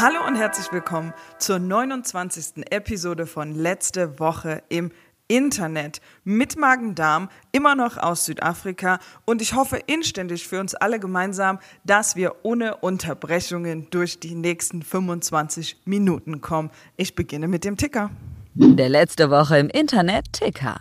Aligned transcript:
Hallo 0.00 0.24
und 0.28 0.36
herzlich 0.36 0.70
willkommen 0.70 1.12
zur 1.38 1.58
29. 1.58 2.70
Episode 2.70 3.26
von 3.26 3.52
Letzte 3.52 4.20
Woche 4.20 4.62
im 4.68 4.92
Internet 5.26 6.00
mit 6.22 6.56
Magen-Darm, 6.56 7.28
immer 7.50 7.74
noch 7.74 7.96
aus 7.96 8.24
Südafrika 8.24 9.00
und 9.24 9.42
ich 9.42 9.54
hoffe 9.54 9.76
inständig 9.86 10.46
für 10.46 10.60
uns 10.60 10.76
alle 10.76 11.00
gemeinsam, 11.00 11.58
dass 11.82 12.14
wir 12.14 12.36
ohne 12.44 12.76
Unterbrechungen 12.76 13.90
durch 13.90 14.20
die 14.20 14.36
nächsten 14.36 14.82
25 14.82 15.78
Minuten 15.84 16.40
kommen. 16.40 16.70
Ich 16.96 17.16
beginne 17.16 17.48
mit 17.48 17.64
dem 17.64 17.76
Ticker. 17.76 18.10
Der 18.54 18.90
letzte 18.90 19.30
Woche 19.30 19.58
im 19.58 19.68
Internet 19.68 20.32
Ticker. 20.32 20.76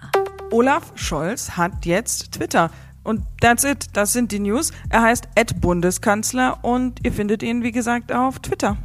Olaf 0.52 0.91
Scholz 0.93 1.57
hat 1.57 1.88
jetzt 1.88 2.34
Twitter. 2.34 2.70
Und 3.04 3.23
that's 3.41 3.63
it, 3.63 3.88
das 3.93 4.13
sind 4.13 4.31
die 4.31 4.40
News. 4.40 4.71
Er 4.90 5.02
heißt 5.02 5.27
Ed 5.34 5.59
Bundeskanzler 5.59 6.63
und 6.63 7.04
ihr 7.04 7.13
findet 7.13 7.41
ihn, 7.41 7.63
wie 7.63 7.71
gesagt, 7.71 8.13
auf 8.13 8.38
Twitter. 8.38 8.77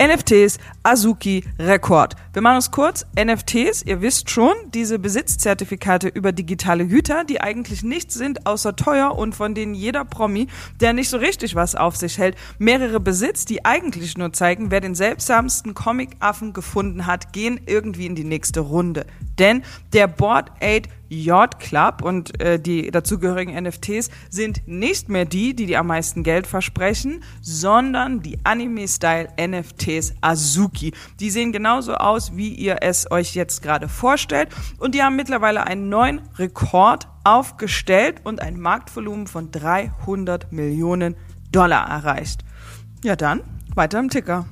NFTs, 0.00 0.58
Azuki, 0.84 1.44
Rekord. 1.58 2.14
Wir 2.32 2.40
machen 2.40 2.58
es 2.58 2.70
kurz. 2.70 3.04
NFTs, 3.18 3.82
ihr 3.82 4.00
wisst 4.00 4.30
schon, 4.30 4.54
diese 4.72 5.00
Besitzzertifikate 5.00 6.06
über 6.06 6.30
digitale 6.30 6.86
Güter, 6.86 7.24
die 7.24 7.40
eigentlich 7.40 7.82
nichts 7.82 8.14
sind 8.14 8.46
außer 8.46 8.76
teuer 8.76 9.18
und 9.18 9.34
von 9.34 9.56
denen 9.56 9.74
jeder 9.74 10.04
Promi, 10.04 10.46
der 10.80 10.92
nicht 10.92 11.08
so 11.08 11.16
richtig 11.16 11.56
was 11.56 11.74
auf 11.74 11.96
sich 11.96 12.16
hält, 12.18 12.36
mehrere 12.58 13.00
Besitz, 13.00 13.44
die 13.44 13.64
eigentlich 13.64 14.16
nur 14.16 14.32
zeigen, 14.32 14.70
wer 14.70 14.80
den 14.80 14.94
seltsamsten 14.94 15.74
Comic-Affen 15.74 16.52
gefunden 16.52 17.06
hat, 17.06 17.32
gehen 17.32 17.60
irgendwie 17.66 18.06
in 18.06 18.14
die 18.14 18.24
nächste 18.24 18.60
Runde. 18.60 19.04
Denn 19.38 19.64
der 19.92 20.06
Board 20.06 20.52
8 20.62 20.88
Yacht 21.08 21.58
Club 21.58 22.02
und 22.02 22.40
äh, 22.40 22.58
die 22.60 22.90
dazugehörigen 22.90 23.54
NFTs 23.62 24.10
sind 24.30 24.66
nicht 24.66 25.08
mehr 25.08 25.24
die, 25.24 25.54
die, 25.54 25.66
die 25.66 25.76
am 25.76 25.86
meisten 25.86 26.22
Geld 26.22 26.46
versprechen, 26.46 27.22
sondern 27.40 28.20
die 28.20 28.38
Anime-Style 28.44 29.28
NFTs 29.40 30.14
Azuki. 30.20 30.92
Die 31.20 31.30
sehen 31.30 31.52
genauso 31.52 31.94
aus, 31.94 32.36
wie 32.36 32.54
ihr 32.54 32.78
es 32.80 33.10
euch 33.10 33.34
jetzt 33.34 33.62
gerade 33.62 33.88
vorstellt 33.88 34.48
und 34.78 34.94
die 34.94 35.02
haben 35.02 35.16
mittlerweile 35.16 35.66
einen 35.66 35.88
neuen 35.88 36.20
Rekord 36.36 37.08
aufgestellt 37.24 38.20
und 38.24 38.40
ein 38.40 38.58
Marktvolumen 38.58 39.26
von 39.26 39.50
300 39.50 40.52
Millionen 40.52 41.16
Dollar 41.52 41.88
erreicht. 41.88 42.44
Ja 43.04 43.16
dann, 43.16 43.42
weiter 43.74 43.98
im 43.98 44.10
Ticker. 44.10 44.46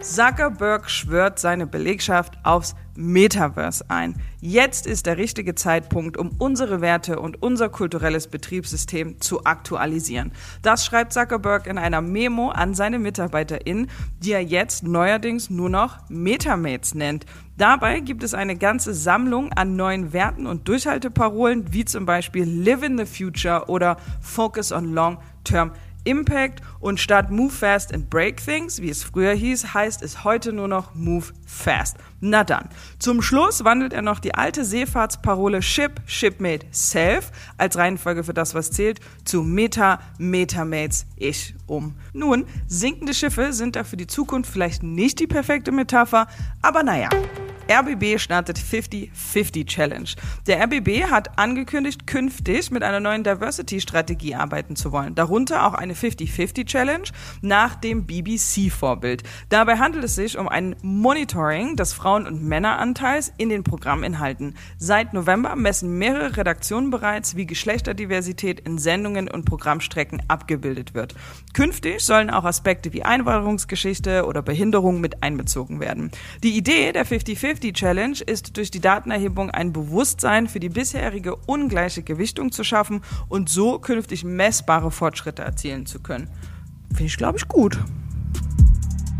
Zuckerberg 0.00 0.90
schwört 0.90 1.38
seine 1.38 1.66
Belegschaft 1.66 2.38
aufs 2.42 2.74
Metaverse 2.96 3.84
ein. 3.88 4.16
Jetzt 4.40 4.86
ist 4.86 5.06
der 5.06 5.16
richtige 5.16 5.54
Zeitpunkt, 5.54 6.16
um 6.16 6.30
unsere 6.38 6.80
Werte 6.80 7.20
und 7.20 7.42
unser 7.42 7.68
kulturelles 7.68 8.26
Betriebssystem 8.26 9.20
zu 9.20 9.44
aktualisieren. 9.44 10.32
Das 10.62 10.84
schreibt 10.84 11.12
Zuckerberg 11.12 11.66
in 11.66 11.78
einer 11.78 12.00
Memo 12.00 12.50
an 12.50 12.74
seine 12.74 12.98
MitarbeiterInnen, 12.98 13.88
die 14.18 14.32
er 14.32 14.42
jetzt 14.42 14.82
neuerdings 14.84 15.50
nur 15.50 15.70
noch 15.70 15.98
Metamates 16.08 16.94
nennt. 16.94 17.26
Dabei 17.56 18.00
gibt 18.00 18.22
es 18.22 18.34
eine 18.34 18.56
ganze 18.56 18.94
Sammlung 18.94 19.52
an 19.52 19.76
neuen 19.76 20.12
Werten 20.12 20.46
und 20.46 20.66
Durchhalteparolen, 20.68 21.72
wie 21.72 21.84
zum 21.84 22.06
Beispiel 22.06 22.44
Live 22.44 22.82
in 22.82 22.98
the 22.98 23.04
Future 23.04 23.66
oder 23.68 23.96
Focus 24.20 24.72
on 24.72 24.92
Long-Term 24.92 25.72
Impact 26.04 26.60
und 26.80 27.00
statt 27.00 27.30
Move 27.30 27.52
Fast 27.52 27.94
and 27.94 28.10
Break 28.10 28.44
Things, 28.44 28.82
wie 28.82 28.90
es 28.90 29.04
früher 29.04 29.32
hieß, 29.32 29.74
heißt 29.74 30.02
es 30.02 30.24
heute 30.24 30.52
nur 30.52 30.68
noch 30.68 30.94
Move 30.94 31.26
Fast. 31.46 31.96
Na 32.20 32.44
dann. 32.44 32.68
Zum 32.98 33.22
Schluss 33.22 33.64
wandelt 33.64 33.92
er 33.92 34.02
noch 34.02 34.18
die 34.18 34.34
alte 34.34 34.64
Seefahrtsparole 34.64 35.62
Ship, 35.62 36.00
Shipmate, 36.06 36.66
Self 36.72 37.30
als 37.58 37.76
Reihenfolge 37.76 38.24
für 38.24 38.34
das, 38.34 38.54
was 38.54 38.70
zählt, 38.70 39.00
zu 39.24 39.42
Meta, 39.42 40.00
Metamates, 40.18 41.06
Ich 41.16 41.54
um. 41.66 41.94
Nun, 42.12 42.46
sinkende 42.66 43.14
Schiffe 43.14 43.52
sind 43.52 43.76
da 43.76 43.84
für 43.84 43.96
die 43.96 44.06
Zukunft 44.06 44.50
vielleicht 44.50 44.82
nicht 44.82 45.20
die 45.20 45.26
perfekte 45.26 45.72
Metapher, 45.72 46.26
aber 46.62 46.82
naja. 46.82 47.08
RBB 47.70 48.18
startet 48.18 48.58
50-50 48.58 49.66
Challenge. 49.66 50.08
Der 50.46 50.62
RBB 50.64 51.10
hat 51.10 51.38
angekündigt, 51.38 52.06
künftig 52.06 52.70
mit 52.70 52.82
einer 52.82 53.00
neuen 53.00 53.24
Diversity-Strategie 53.24 54.34
arbeiten 54.34 54.76
zu 54.76 54.92
wollen. 54.92 55.14
Darunter 55.14 55.66
auch 55.66 55.74
eine 55.74 55.94
50-50 55.94 56.66
Challenge 56.66 57.04
nach 57.40 57.76
dem 57.76 58.06
BBC-Vorbild. 58.06 59.22
Dabei 59.48 59.78
handelt 59.78 60.04
es 60.04 60.14
sich 60.14 60.38
um 60.38 60.48
ein 60.48 60.76
Monitoring 60.82 61.76
des 61.76 61.92
Frauen- 61.92 62.26
und 62.26 62.42
Männeranteils 62.42 63.32
in 63.38 63.48
den 63.48 63.62
Programminhalten. 63.62 64.54
Seit 64.78 65.14
November 65.14 65.56
messen 65.56 65.98
mehrere 65.98 66.36
Redaktionen 66.36 66.90
bereits, 66.90 67.36
wie 67.36 67.46
Geschlechterdiversität 67.46 68.60
in 68.60 68.78
Sendungen 68.78 69.28
und 69.28 69.44
Programmstrecken 69.44 70.22
abgebildet 70.28 70.94
wird. 70.94 71.14
Künftig 71.52 72.00
sollen 72.00 72.30
auch 72.30 72.44
Aspekte 72.44 72.92
wie 72.92 73.04
Einwanderungsgeschichte 73.04 74.26
oder 74.26 74.42
Behinderung 74.42 75.00
mit 75.00 75.22
einbezogen 75.22 75.80
werden. 75.80 76.10
Die 76.42 76.56
Idee 76.56 76.92
der 76.92 77.06
50-50 77.06 77.61
50 77.62 77.74
Challenge 77.74 78.18
ist 78.26 78.56
durch 78.56 78.72
die 78.72 78.80
Datenerhebung 78.80 79.50
ein 79.50 79.72
Bewusstsein 79.72 80.48
für 80.48 80.58
die 80.58 80.68
bisherige 80.68 81.36
ungleiche 81.46 82.02
Gewichtung 82.02 82.50
zu 82.50 82.64
schaffen 82.64 83.02
und 83.28 83.48
so 83.48 83.78
künftig 83.78 84.24
messbare 84.24 84.90
Fortschritte 84.90 85.42
erzielen 85.42 85.86
zu 85.86 86.00
können. 86.00 86.28
Finde 86.88 87.04
ich, 87.04 87.16
glaube 87.16 87.38
ich, 87.38 87.46
gut. 87.46 87.78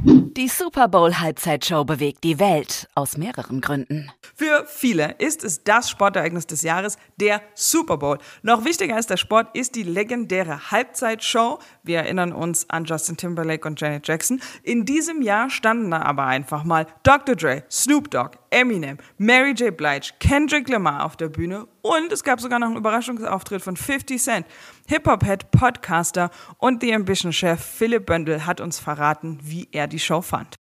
Die 0.05 0.49
Super 0.49 0.89
Bowl 0.89 1.15
Halbzeitshow 1.15 1.85
bewegt 1.85 2.25
die 2.25 2.41
Welt 2.41 2.89
aus 2.97 3.17
mehreren 3.17 3.61
Gründen. 3.61 4.11
Für 4.35 4.67
viele 4.67 5.15
ist 5.19 5.45
es 5.45 5.63
das 5.63 5.89
Sportereignis 5.89 6.49
des 6.49 6.63
Jahres, 6.63 6.97
der 7.21 7.41
Super 7.55 7.99
Bowl. 7.99 8.19
Noch 8.43 8.65
wichtiger 8.65 8.97
als 8.97 9.07
der 9.07 9.19
Sport 9.19 9.55
ist 9.55 9.77
die 9.77 9.85
legendäre 9.85 10.73
Halbzeitshow. 10.73 11.61
Wir 11.85 11.99
erinnern 11.99 12.33
uns 12.33 12.71
an 12.71 12.85
Justin 12.85 13.17
Timberlake 13.17 13.67
und 13.67 13.81
Janet 13.81 14.07
Jackson. 14.07 14.41
In 14.63 14.85
diesem 14.85 15.21
Jahr 15.21 15.51
standen 15.51 15.91
da 15.91 16.03
aber 16.03 16.27
einfach 16.27 16.63
mal 16.63 16.87
Dr. 17.03 17.35
Dre, 17.35 17.65
Snoop 17.71 18.11
Dogg, 18.11 18.39
Eminem, 18.51 18.99
Mary 19.19 19.53
J. 19.53 19.77
Blige, 19.77 20.11
Kendrick 20.21 20.69
Lamar 20.69 21.05
auf 21.05 21.17
der 21.17 21.29
Bühne 21.29 21.67
und 21.83 22.13
es 22.13 22.23
gab 22.23 22.41
sogar 22.41 22.61
noch 22.61 22.69
einen 22.69 22.77
Überraschungsauftritt 22.77 23.63
von 23.63 23.77
50 23.77 24.23
Cent. 24.23 24.47
Hip-Hop-Head, 24.87 25.51
Podcaster 25.51 26.31
und 26.59 26.83
The 26.83 26.95
Ambition-Chef 26.95 27.61
Philipp 27.61 28.07
Böndel 28.07 28.47
hat 28.47 28.61
uns 28.61 28.79
verraten, 28.79 29.41
wie 29.43 29.69
er 29.73 29.89
die 29.89 29.99
Show 29.99 30.23
fand. 30.23 30.62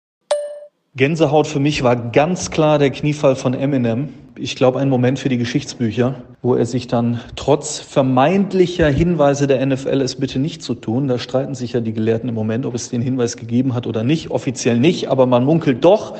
Gänsehaut 0.96 1.48
für 1.48 1.58
mich 1.58 1.82
war 1.82 1.96
ganz 1.96 2.52
klar 2.52 2.78
der 2.78 2.90
Kniefall 2.90 3.34
von 3.34 3.52
Eminem. 3.52 4.10
Ich 4.38 4.54
glaube, 4.54 4.78
ein 4.78 4.88
Moment 4.88 5.18
für 5.18 5.28
die 5.28 5.38
Geschichtsbücher, 5.38 6.22
wo 6.40 6.54
er 6.54 6.66
sich 6.66 6.86
dann 6.86 7.20
trotz 7.34 7.80
vermeintlicher 7.80 8.88
Hinweise 8.90 9.48
der 9.48 9.66
NFL, 9.66 10.00
es 10.02 10.14
bitte 10.14 10.38
nicht 10.38 10.62
zu 10.62 10.72
tun, 10.74 11.08
da 11.08 11.18
streiten 11.18 11.56
sich 11.56 11.72
ja 11.72 11.80
die 11.80 11.92
Gelehrten 11.92 12.28
im 12.28 12.36
Moment, 12.36 12.64
ob 12.64 12.76
es 12.76 12.90
den 12.90 13.02
Hinweis 13.02 13.36
gegeben 13.36 13.74
hat 13.74 13.88
oder 13.88 14.04
nicht, 14.04 14.30
offiziell 14.30 14.78
nicht, 14.78 15.08
aber 15.08 15.26
man 15.26 15.44
munkelt 15.44 15.84
doch, 15.84 16.16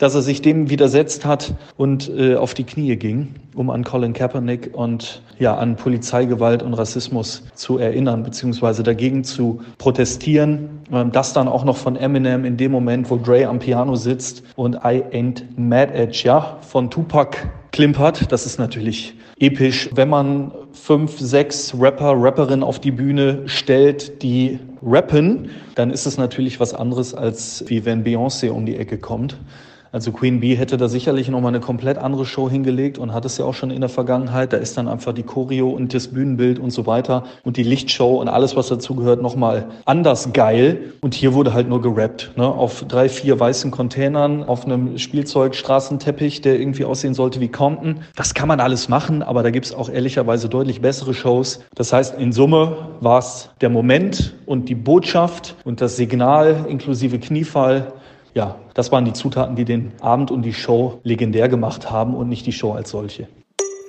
dass 0.00 0.14
er 0.14 0.22
sich 0.22 0.40
dem 0.40 0.70
widersetzt 0.70 1.26
hat 1.26 1.54
und 1.76 2.10
äh, 2.10 2.34
auf 2.34 2.54
die 2.54 2.64
Knie 2.64 2.96
ging, 2.96 3.34
um 3.54 3.68
an 3.68 3.84
Colin 3.84 4.14
Kaepernick 4.14 4.70
und 4.72 5.22
ja 5.38 5.56
an 5.56 5.76
Polizeigewalt 5.76 6.62
und 6.62 6.72
Rassismus 6.72 7.44
zu 7.54 7.76
erinnern 7.76 8.22
beziehungsweise 8.22 8.82
dagegen 8.82 9.24
zu 9.24 9.60
protestieren. 9.76 10.80
Ähm, 10.90 11.12
das 11.12 11.34
dann 11.34 11.48
auch 11.48 11.64
noch 11.64 11.76
von 11.76 11.96
Eminem 11.96 12.46
in 12.46 12.56
dem 12.56 12.72
Moment, 12.72 13.10
wo 13.10 13.18
Dre 13.18 13.46
am 13.46 13.58
Piano 13.58 13.94
sitzt 13.94 14.42
und 14.56 14.76
I 14.76 15.02
Ain't 15.12 15.42
Mad 15.56 15.92
at 15.94 16.16
Ya 16.22 16.56
von 16.62 16.90
Tupac 16.90 17.36
klimpert. 17.70 18.32
Das 18.32 18.46
ist 18.46 18.58
natürlich 18.58 19.14
episch, 19.38 19.90
wenn 19.94 20.08
man 20.08 20.52
fünf, 20.72 21.18
sechs 21.18 21.74
Rapper, 21.78 22.14
Rapperinnen 22.16 22.62
auf 22.62 22.78
die 22.78 22.90
Bühne 22.90 23.42
stellt, 23.44 24.22
die 24.22 24.58
rappen, 24.82 25.50
dann 25.74 25.90
ist 25.90 26.06
es 26.06 26.16
natürlich 26.16 26.58
was 26.58 26.72
anderes, 26.72 27.12
als 27.14 27.64
wie 27.66 27.84
wenn 27.84 28.02
Beyoncé 28.02 28.50
um 28.50 28.64
die 28.64 28.76
Ecke 28.76 28.96
kommt. 28.96 29.36
Also 29.92 30.12
Queen 30.12 30.38
Bee 30.38 30.54
hätte 30.54 30.76
da 30.76 30.88
sicherlich 30.88 31.28
nochmal 31.28 31.50
eine 31.50 31.58
komplett 31.58 31.98
andere 31.98 32.24
Show 32.24 32.48
hingelegt 32.48 32.96
und 32.96 33.12
hat 33.12 33.24
es 33.24 33.38
ja 33.38 33.44
auch 33.44 33.54
schon 33.54 33.70
in 33.70 33.80
der 33.80 33.90
Vergangenheit. 33.90 34.52
Da 34.52 34.56
ist 34.56 34.76
dann 34.76 34.86
einfach 34.86 35.12
die 35.12 35.24
Choreo 35.24 35.68
und 35.70 35.92
das 35.92 36.08
Bühnenbild 36.08 36.60
und 36.60 36.70
so 36.70 36.86
weiter 36.86 37.24
und 37.42 37.56
die 37.56 37.64
Lichtshow 37.64 38.20
und 38.20 38.28
alles, 38.28 38.54
was 38.54 38.68
dazugehört, 38.68 39.20
nochmal 39.20 39.66
anders 39.86 40.32
geil. 40.32 40.92
Und 41.00 41.14
hier 41.14 41.34
wurde 41.34 41.54
halt 41.54 41.68
nur 41.68 41.82
gerappt, 41.82 42.32
ne? 42.36 42.46
auf 42.46 42.84
drei, 42.86 43.08
vier 43.08 43.40
weißen 43.40 43.72
Containern, 43.72 44.44
auf 44.44 44.64
einem 44.64 44.96
Spielzeugstraßenteppich, 44.96 46.40
der 46.40 46.60
irgendwie 46.60 46.84
aussehen 46.84 47.14
sollte 47.14 47.40
wie 47.40 47.48
Compton. 47.48 48.02
Das 48.14 48.34
kann 48.34 48.46
man 48.46 48.60
alles 48.60 48.88
machen, 48.88 49.24
aber 49.24 49.42
da 49.42 49.50
gibt's 49.50 49.74
auch 49.74 49.90
ehrlicherweise 49.90 50.48
deutlich 50.48 50.80
bessere 50.80 51.14
Shows. 51.14 51.64
Das 51.74 51.92
heißt, 51.92 52.16
in 52.16 52.30
Summe 52.30 52.90
war 53.00 53.18
es 53.18 53.50
der 53.60 53.70
Moment 53.70 54.34
und 54.46 54.68
die 54.68 54.76
Botschaft 54.76 55.56
und 55.64 55.80
das 55.80 55.96
Signal 55.96 56.66
inklusive 56.68 57.18
Kniefall 57.18 57.92
ja, 58.34 58.56
das 58.74 58.92
waren 58.92 59.04
die 59.04 59.12
Zutaten, 59.12 59.56
die 59.56 59.64
den 59.64 59.92
Abend 60.00 60.30
und 60.30 60.42
die 60.42 60.52
Show 60.52 61.00
legendär 61.02 61.48
gemacht 61.48 61.90
haben 61.90 62.14
und 62.14 62.28
nicht 62.28 62.46
die 62.46 62.52
Show 62.52 62.72
als 62.72 62.90
solche. 62.90 63.28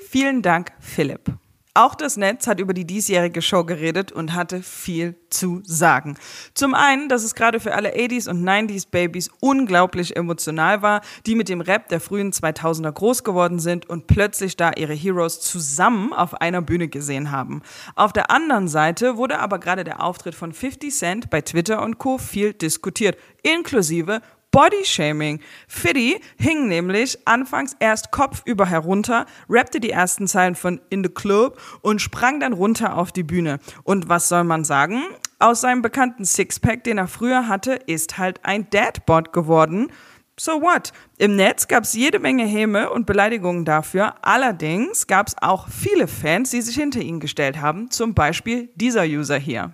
Vielen 0.08 0.42
Dank, 0.42 0.72
Philipp. 0.80 1.32
Auch 1.74 1.96
das 1.96 2.18
Netz 2.18 2.48
hat 2.48 2.60
über 2.60 2.74
die 2.74 2.84
diesjährige 2.84 3.42
Show 3.42 3.64
geredet 3.64 4.12
und 4.12 4.34
hatte 4.34 4.62
viel 4.62 5.16
zu 5.30 5.62
sagen. 5.64 6.18
Zum 6.54 6.74
einen, 6.74 7.08
dass 7.08 7.24
es 7.24 7.34
gerade 7.34 7.62
für 7.62 7.74
alle 7.74 7.96
80s 7.96 8.30
und 8.30 8.44
90s 8.44 8.90
Babys 8.92 9.30
unglaublich 9.40 10.18
emotional 10.18 10.82
war, 10.82 11.00
die 11.26 11.34
mit 11.34 11.48
dem 11.48 11.62
Rap 11.62 11.88
der 11.88 12.02
frühen 12.02 12.34
2000er 12.34 12.92
groß 12.92 13.24
geworden 13.24 13.60
sind 13.60 13.90
und 13.90 14.08
plötzlich 14.08 14.58
da 14.58 14.72
ihre 14.76 14.94
Heroes 14.94 15.40
zusammen 15.40 16.12
auf 16.12 16.42
einer 16.42 16.62
Bühne 16.62 16.90
gesehen 16.90 17.32
haben. 17.32 17.62
Auf 17.96 18.12
der 18.12 18.32
anderen 18.32 18.68
Seite 18.68 19.16
wurde 19.16 19.40
aber 19.40 19.58
gerade 19.58 19.86
der 19.86 20.04
Auftritt 20.04 20.36
von 20.36 20.52
50 20.52 20.94
Cent 20.94 21.30
bei 21.30 21.40
Twitter 21.40 21.82
und 21.82 22.00
Co. 22.00 22.18
viel 22.18 22.52
diskutiert, 22.52 23.18
inklusive 23.44 24.22
Bodyshaming. 24.52 25.40
Fiddy 25.68 26.20
hing 26.38 26.68
nämlich 26.68 27.18
anfangs 27.26 27.76
erst 27.80 28.12
kopfüber 28.12 28.66
herunter, 28.66 29.26
rappte 29.50 29.80
die 29.80 29.92
ersten 29.92 30.28
Zeilen 30.28 30.56
von 30.56 30.82
In 30.90 31.04
the 31.04 31.10
Club 31.10 31.60
und 31.82 32.02
sprang 32.02 32.40
dann 32.40 32.54
runter 32.54 32.98
auf 32.98 33.12
die 33.12 33.24
Bühne. 33.24 33.60
Und 33.84 34.10
was 34.10 34.28
soll 34.28 34.44
man 34.44 34.66
sagen? 34.66 35.04
Aus 35.40 35.62
seinem 35.62 35.82
bekannten 35.82 36.26
Sixpack, 36.26 36.84
den 36.84 36.98
er 36.98 37.08
früher 37.08 37.48
hatte, 37.48 37.74
ist 37.74 38.18
halt 38.18 38.44
ein 38.44 38.70
Dadbot 38.70 39.34
geworden. 39.34 39.92
So 40.40 40.62
what? 40.62 40.92
Im 41.18 41.36
Netz 41.36 41.68
gab 41.68 41.84
es 41.84 41.94
jede 41.94 42.20
Menge 42.20 42.46
Häme 42.46 42.90
und 42.90 43.06
Beleidigungen 43.06 43.64
dafür. 43.64 44.16
Allerdings 44.22 45.08
gab 45.08 45.28
es 45.28 45.36
auch 45.40 45.68
viele 45.70 46.08
Fans, 46.08 46.52
die 46.52 46.62
sich 46.62 46.76
hinter 46.76 47.00
ihn 47.00 47.20
gestellt 47.20 47.62
haben. 47.62 47.90
Zum 47.92 48.14
Beispiel 48.14 48.70
dieser 48.76 49.04
User 49.04 49.38
hier. 49.38 49.72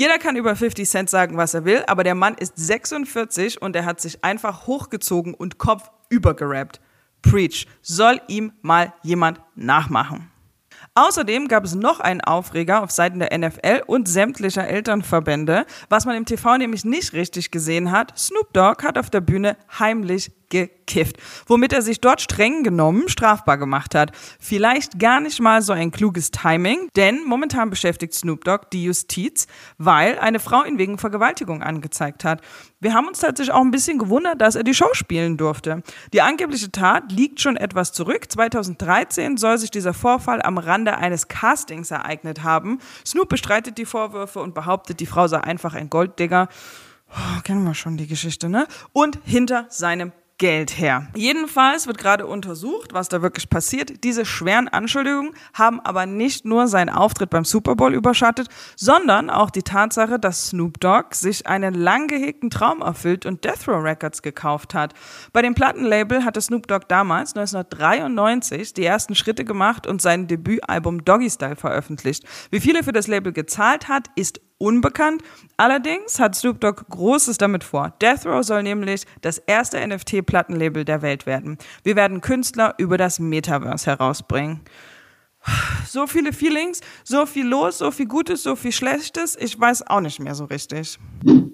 Jeder 0.00 0.16
kann 0.16 0.34
über 0.34 0.56
50 0.56 0.88
Cent 0.88 1.10
sagen, 1.10 1.36
was 1.36 1.52
er 1.52 1.66
will, 1.66 1.84
aber 1.86 2.04
der 2.04 2.14
Mann 2.14 2.34
ist 2.34 2.54
46 2.56 3.60
und 3.60 3.76
er 3.76 3.84
hat 3.84 4.00
sich 4.00 4.24
einfach 4.24 4.66
hochgezogen 4.66 5.34
und 5.34 5.58
Kopf 5.58 5.90
übergerappt. 6.08 6.80
Preach. 7.20 7.66
Soll 7.82 8.18
ihm 8.26 8.54
mal 8.62 8.94
jemand 9.02 9.42
nachmachen. 9.56 10.30
Außerdem 10.94 11.48
gab 11.48 11.66
es 11.66 11.74
noch 11.74 12.00
einen 12.00 12.22
Aufreger 12.22 12.82
auf 12.82 12.90
Seiten 12.90 13.18
der 13.18 13.36
NFL 13.36 13.82
und 13.86 14.08
sämtlicher 14.08 14.66
Elternverbände, 14.66 15.66
was 15.90 16.06
man 16.06 16.16
im 16.16 16.24
TV 16.24 16.56
nämlich 16.56 16.86
nicht 16.86 17.12
richtig 17.12 17.50
gesehen 17.50 17.90
hat. 17.90 18.18
Snoop 18.18 18.54
Dogg 18.54 18.82
hat 18.82 18.96
auf 18.96 19.10
der 19.10 19.20
Bühne 19.20 19.58
heimlich 19.78 20.32
gekifft, 20.50 21.16
womit 21.46 21.72
er 21.72 21.82
sich 21.82 22.00
dort 22.00 22.20
streng 22.20 22.62
genommen 22.62 23.08
strafbar 23.08 23.56
gemacht 23.56 23.94
hat. 23.94 24.12
Vielleicht 24.38 24.98
gar 24.98 25.20
nicht 25.20 25.40
mal 25.40 25.62
so 25.62 25.72
ein 25.72 25.90
kluges 25.90 26.30
Timing, 26.30 26.88
denn 26.96 27.24
momentan 27.24 27.70
beschäftigt 27.70 28.12
Snoop 28.12 28.44
Dogg 28.44 28.66
die 28.72 28.84
Justiz, 28.84 29.46
weil 29.78 30.18
eine 30.18 30.40
Frau 30.40 30.64
ihn 30.64 30.78
wegen 30.78 30.98
Vergewaltigung 30.98 31.62
angezeigt 31.62 32.24
hat. 32.24 32.42
Wir 32.80 32.94
haben 32.94 33.08
uns 33.08 33.20
tatsächlich 33.20 33.54
auch 33.54 33.60
ein 33.60 33.70
bisschen 33.70 33.98
gewundert, 33.98 34.40
dass 34.40 34.54
er 34.54 34.62
die 34.62 34.74
Show 34.74 34.92
spielen 34.92 35.36
durfte. 35.36 35.82
Die 36.12 36.22
angebliche 36.22 36.72
Tat 36.72 37.12
liegt 37.12 37.40
schon 37.40 37.56
etwas 37.56 37.92
zurück. 37.92 38.30
2013 38.30 39.36
soll 39.36 39.58
sich 39.58 39.70
dieser 39.70 39.94
Vorfall 39.94 40.42
am 40.42 40.58
Rande 40.58 40.96
eines 40.96 41.28
Castings 41.28 41.90
ereignet 41.90 42.42
haben. 42.42 42.78
Snoop 43.06 43.28
bestreitet 43.28 43.78
die 43.78 43.84
Vorwürfe 43.84 44.40
und 44.40 44.54
behauptet, 44.54 45.00
die 45.00 45.06
Frau 45.06 45.28
sei 45.28 45.38
einfach 45.40 45.74
ein 45.74 45.90
Golddigger. 45.90 46.48
Oh, 47.10 47.40
kennen 47.42 47.64
wir 47.64 47.74
schon 47.74 47.96
die 47.96 48.06
Geschichte, 48.06 48.48
ne? 48.48 48.66
Und 48.92 49.18
hinter 49.24 49.66
seinem 49.68 50.12
Geld 50.40 50.78
her. 50.78 51.06
Jedenfalls 51.14 51.86
wird 51.86 51.98
gerade 51.98 52.26
untersucht, 52.26 52.94
was 52.94 53.10
da 53.10 53.20
wirklich 53.20 53.50
passiert. 53.50 54.02
Diese 54.04 54.24
schweren 54.24 54.68
Anschuldigungen 54.68 55.34
haben 55.52 55.80
aber 55.80 56.06
nicht 56.06 56.46
nur 56.46 56.66
seinen 56.66 56.88
Auftritt 56.88 57.28
beim 57.28 57.44
Super 57.44 57.76
Bowl 57.76 57.92
überschattet, 57.92 58.48
sondern 58.74 59.28
auch 59.28 59.50
die 59.50 59.62
Tatsache, 59.62 60.18
dass 60.18 60.48
Snoop 60.48 60.80
Dogg 60.80 61.14
sich 61.14 61.46
einen 61.46 61.74
lang 61.74 62.08
gehegten 62.08 62.48
Traum 62.48 62.80
erfüllt 62.80 63.26
und 63.26 63.44
Death 63.44 63.68
Row 63.68 63.84
Records 63.84 64.22
gekauft 64.22 64.72
hat. 64.72 64.94
Bei 65.34 65.42
dem 65.42 65.54
Plattenlabel 65.54 66.24
hatte 66.24 66.40
Snoop 66.40 66.66
Dogg 66.66 66.86
damals 66.88 67.36
1993 67.36 68.72
die 68.72 68.86
ersten 68.86 69.14
Schritte 69.14 69.44
gemacht 69.44 69.86
und 69.86 70.00
sein 70.00 70.26
Debütalbum 70.26 71.04
Doggy 71.04 71.28
Style 71.28 71.56
veröffentlicht. 71.56 72.24
Wie 72.50 72.60
viele 72.60 72.82
für 72.82 72.92
das 72.92 73.08
Label 73.08 73.34
gezahlt 73.34 73.88
hat, 73.88 74.06
ist 74.16 74.40
unbekannt. 74.60 75.22
Allerdings 75.56 76.20
hat 76.20 76.36
Snoop 76.36 76.60
Dogg 76.60 76.84
Großes 76.90 77.38
damit 77.38 77.64
vor. 77.64 77.94
Death 78.00 78.26
Row 78.26 78.44
soll 78.44 78.62
nämlich 78.62 79.06
das 79.22 79.38
erste 79.38 79.78
NFT-Plattenlabel 79.84 80.84
der 80.84 81.02
Welt 81.02 81.26
werden. 81.26 81.58
Wir 81.82 81.96
werden 81.96 82.20
Künstler 82.20 82.74
über 82.78 82.96
das 82.96 83.18
Metaverse 83.18 83.86
herausbringen. 83.86 84.60
So 85.86 86.06
viele 86.06 86.34
Feelings, 86.34 86.80
so 87.02 87.24
viel 87.24 87.46
los, 87.46 87.78
so 87.78 87.90
viel 87.90 88.06
Gutes, 88.06 88.42
so 88.42 88.56
viel 88.56 88.72
Schlechtes. 88.72 89.36
Ich 89.36 89.58
weiß 89.58 89.86
auch 89.86 90.00
nicht 90.00 90.20
mehr 90.20 90.34
so 90.34 90.44
richtig. 90.44 90.98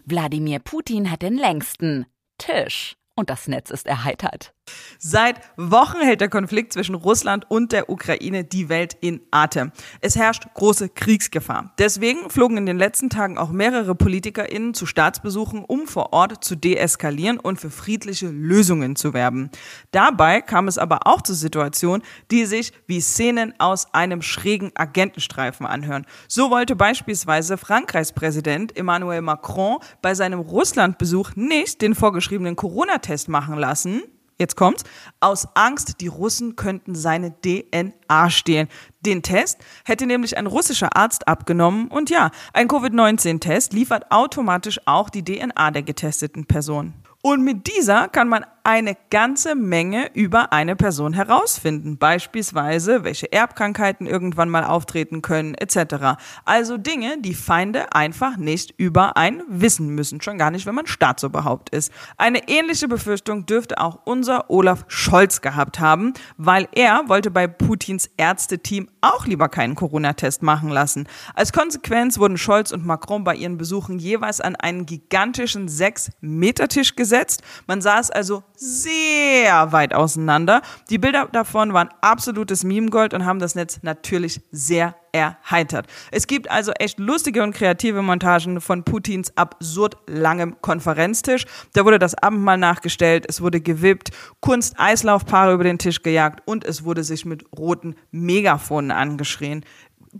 Wladimir 0.05 0.59
Putin 0.59 1.11
hat 1.11 1.23
den 1.23 1.37
längsten 1.37 2.07
Tisch 2.39 2.97
und 3.15 3.31
das 3.31 3.47
Netz 3.47 3.71
ist 3.71 3.87
erheitert. 3.87 4.56
Seit 4.99 5.41
Wochen 5.57 6.01
hält 6.01 6.21
der 6.21 6.29
Konflikt 6.29 6.73
zwischen 6.73 6.97
Russland 6.97 7.49
und 7.49 7.71
der 7.71 7.91
Ukraine 7.91 8.43
die 8.43 8.69
Welt 8.69 8.97
in 9.01 9.21
Atem. 9.31 9.71
Es 10.01 10.17
herrscht 10.17 10.47
große 10.55 10.89
Kriegsgefahr. 10.89 11.73
Deswegen 11.79 12.29
flogen 12.31 12.57
in 12.57 12.67
den 12.67 12.79
letzten 12.79 13.11
Tagen 13.11 13.39
auch 13.39 13.51
mehrere 13.51 13.95
PolitikerInnen 13.95 14.75
zu 14.75 14.85
Staatsbesuchen, 14.85 15.65
um 15.65 15.87
vor 15.87 16.13
Ort 16.13 16.43
zu 16.43 16.57
deeskalieren 16.57 17.39
und 17.39 17.61
für 17.61 17.71
friedliche 17.71 18.29
Lösungen 18.29 18.97
zu 18.97 19.15
werben. 19.15 19.51
Dabei 19.93 20.41
kam 20.41 20.67
es 20.67 20.77
aber 20.79 21.07
auch 21.07 21.23
zu 21.23 21.35
Situationen, 21.35 22.03
die 22.31 22.47
sich 22.47 22.73
wie 22.87 23.01
Szenen 23.01 23.55
aus 23.59 23.95
einem 23.95 24.23
schrägen 24.23 24.73
Agentenstreifen 24.75 25.67
anhören. 25.67 26.07
So 26.27 26.51
wollte 26.51 26.75
beispielsweise 26.75 27.59
Frankreichs 27.59 28.13
Präsident 28.13 28.77
Emmanuel 28.77 29.23
Macron 29.23 29.79
bei 30.03 30.15
seinem 30.15 30.41
Russlandbesuch 30.41 31.37
nicht 31.37 31.83
den 31.83 31.95
vorgeschriebenen 31.95 32.57
Corona-Test 32.57 33.29
machen 33.29 33.57
lassen, 33.57 34.03
jetzt 34.39 34.57
kommt's, 34.57 34.85
aus 35.21 35.49
Angst, 35.55 36.01
die 36.01 36.09
Russen 36.09 36.57
könnten 36.57 36.95
seine 36.95 37.35
DNA 37.41 38.31
stehlen. 38.31 38.69
Den 39.01 39.23
Test 39.23 39.59
hätte 39.85 40.07
nämlich 40.07 40.37
ein 40.37 40.47
russischer 40.47 40.97
Arzt 40.97 41.29
abgenommen 41.29 41.89
und 41.89 42.11
ja, 42.11 42.31
ein 42.53 42.69
Covid-19-Test 42.69 43.73
liefert 43.73 44.11
automatisch 44.11 44.81
auch 44.87 45.11
die 45.11 45.25
DNA 45.25 45.71
der 45.71 45.83
getesteten 45.83 46.47
Person. 46.47 46.95
Und 47.23 47.43
mit 47.43 47.67
dieser 47.67 48.09
kann 48.09 48.29
man 48.29 48.47
eine 48.67 48.97
ganze 49.11 49.55
Menge 49.55 50.11
über 50.13 50.53
eine 50.53 50.75
Person 50.75 51.13
herausfinden. 51.13 51.99
Beispielsweise, 51.99 53.05
welche 53.05 53.33
Erbkrankheiten 53.33 54.09
irgendwann 54.09 54.49
mal 54.49 54.65
auftreten 54.65 55.23
können, 55.23 55.55
etc. 55.55 56.19
Also 56.45 56.77
Dinge, 56.77 57.19
die 57.21 57.35
Feinde 57.35 57.93
einfach 57.93 58.37
nicht 58.37 58.75
über 58.77 59.17
ein 59.17 59.45
wissen 59.47 59.91
müssen. 59.91 60.21
Schon 60.21 60.37
gar 60.37 60.51
nicht, 60.51 60.67
wenn 60.67 60.75
man 60.75 60.89
Staatsoberhaupt 60.89 61.71
ist. 61.71 61.93
Eine 62.17 62.49
ähnliche 62.49 62.89
Befürchtung 62.89 63.47
dürfte 63.47 63.79
auch 63.81 64.01
unser 64.05 64.51
Olaf 64.51 64.85
Scholz 64.89 65.43
gehabt 65.43 65.79
haben, 65.79 66.13
weil 66.37 66.67
er 66.75 67.05
wollte 67.07 67.31
bei 67.31 67.47
Putins 67.47 68.11
Ärzteteam 68.17 68.89
auch 69.01 69.27
lieber 69.27 69.49
keinen 69.49 69.77
Corona-Test 69.77 70.43
machen 70.43 70.71
lassen. 70.71 71.09
Als 71.37 71.53
Konsequenz 71.53 72.19
wurden 72.19 72.37
Scholz 72.37 72.73
und 72.73 72.85
Macron 72.85 73.23
bei 73.23 73.37
ihren 73.37 73.59
Besuchen 73.59 74.01
jeweils 74.01 74.41
an 74.41 74.57
einen 74.57 74.87
gigantischen 74.87 75.69
6-Meter-Tisch 75.69 76.97
gesetzt. 76.97 77.45
Man 77.69 77.81
saß 77.81 78.11
also 78.11 78.43
sehr 78.57 79.73
weit 79.73 79.95
auseinander. 79.95 80.63
Die 80.91 80.99
Bilder 80.99 81.29
davon 81.31 81.73
waren 81.73 81.89
absolutes 82.01 82.65
Meme-Gold 82.65 83.15
und 83.15 83.25
haben 83.25 83.39
das 83.39 83.55
Netz 83.55 83.81
natürlich 83.83 84.41
sehr 84.51 84.95
erheitert. 85.13 85.87
Es 86.11 86.27
gibt 86.27 86.51
also 86.51 86.73
echt 86.73 86.99
lustige 86.99 87.43
und 87.43 87.55
kreative 87.55 88.03
Montagen 88.03 88.61
von 88.61 88.85
Putins 88.85 89.33
absurd 89.37 89.97
langem 90.07 90.61
Konferenztisch. 90.61 91.47
Da 91.73 91.85
wurde 91.85 91.99
das 91.99 92.15
Abendmahl 92.15 92.59
nachgestellt, 92.59 93.25
es 93.29 93.41
wurde 93.41 93.61
gewippt, 93.61 94.11
Kunst-Eislaufpaare 94.41 95.55
über 95.55 95.65
den 95.65 95.79
Tisch 95.79 96.03
gejagt 96.03 96.43
und 96.45 96.65
es 96.65 96.85
wurde 96.85 97.03
sich 97.03 97.25
mit 97.25 97.45
roten 97.57 97.95
Megafonen 98.11 98.91
angeschrien. 98.91 99.65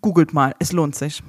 Googelt 0.01 0.33
mal, 0.33 0.55
es 0.59 0.73
lohnt 0.73 0.95
sich. 0.95 1.23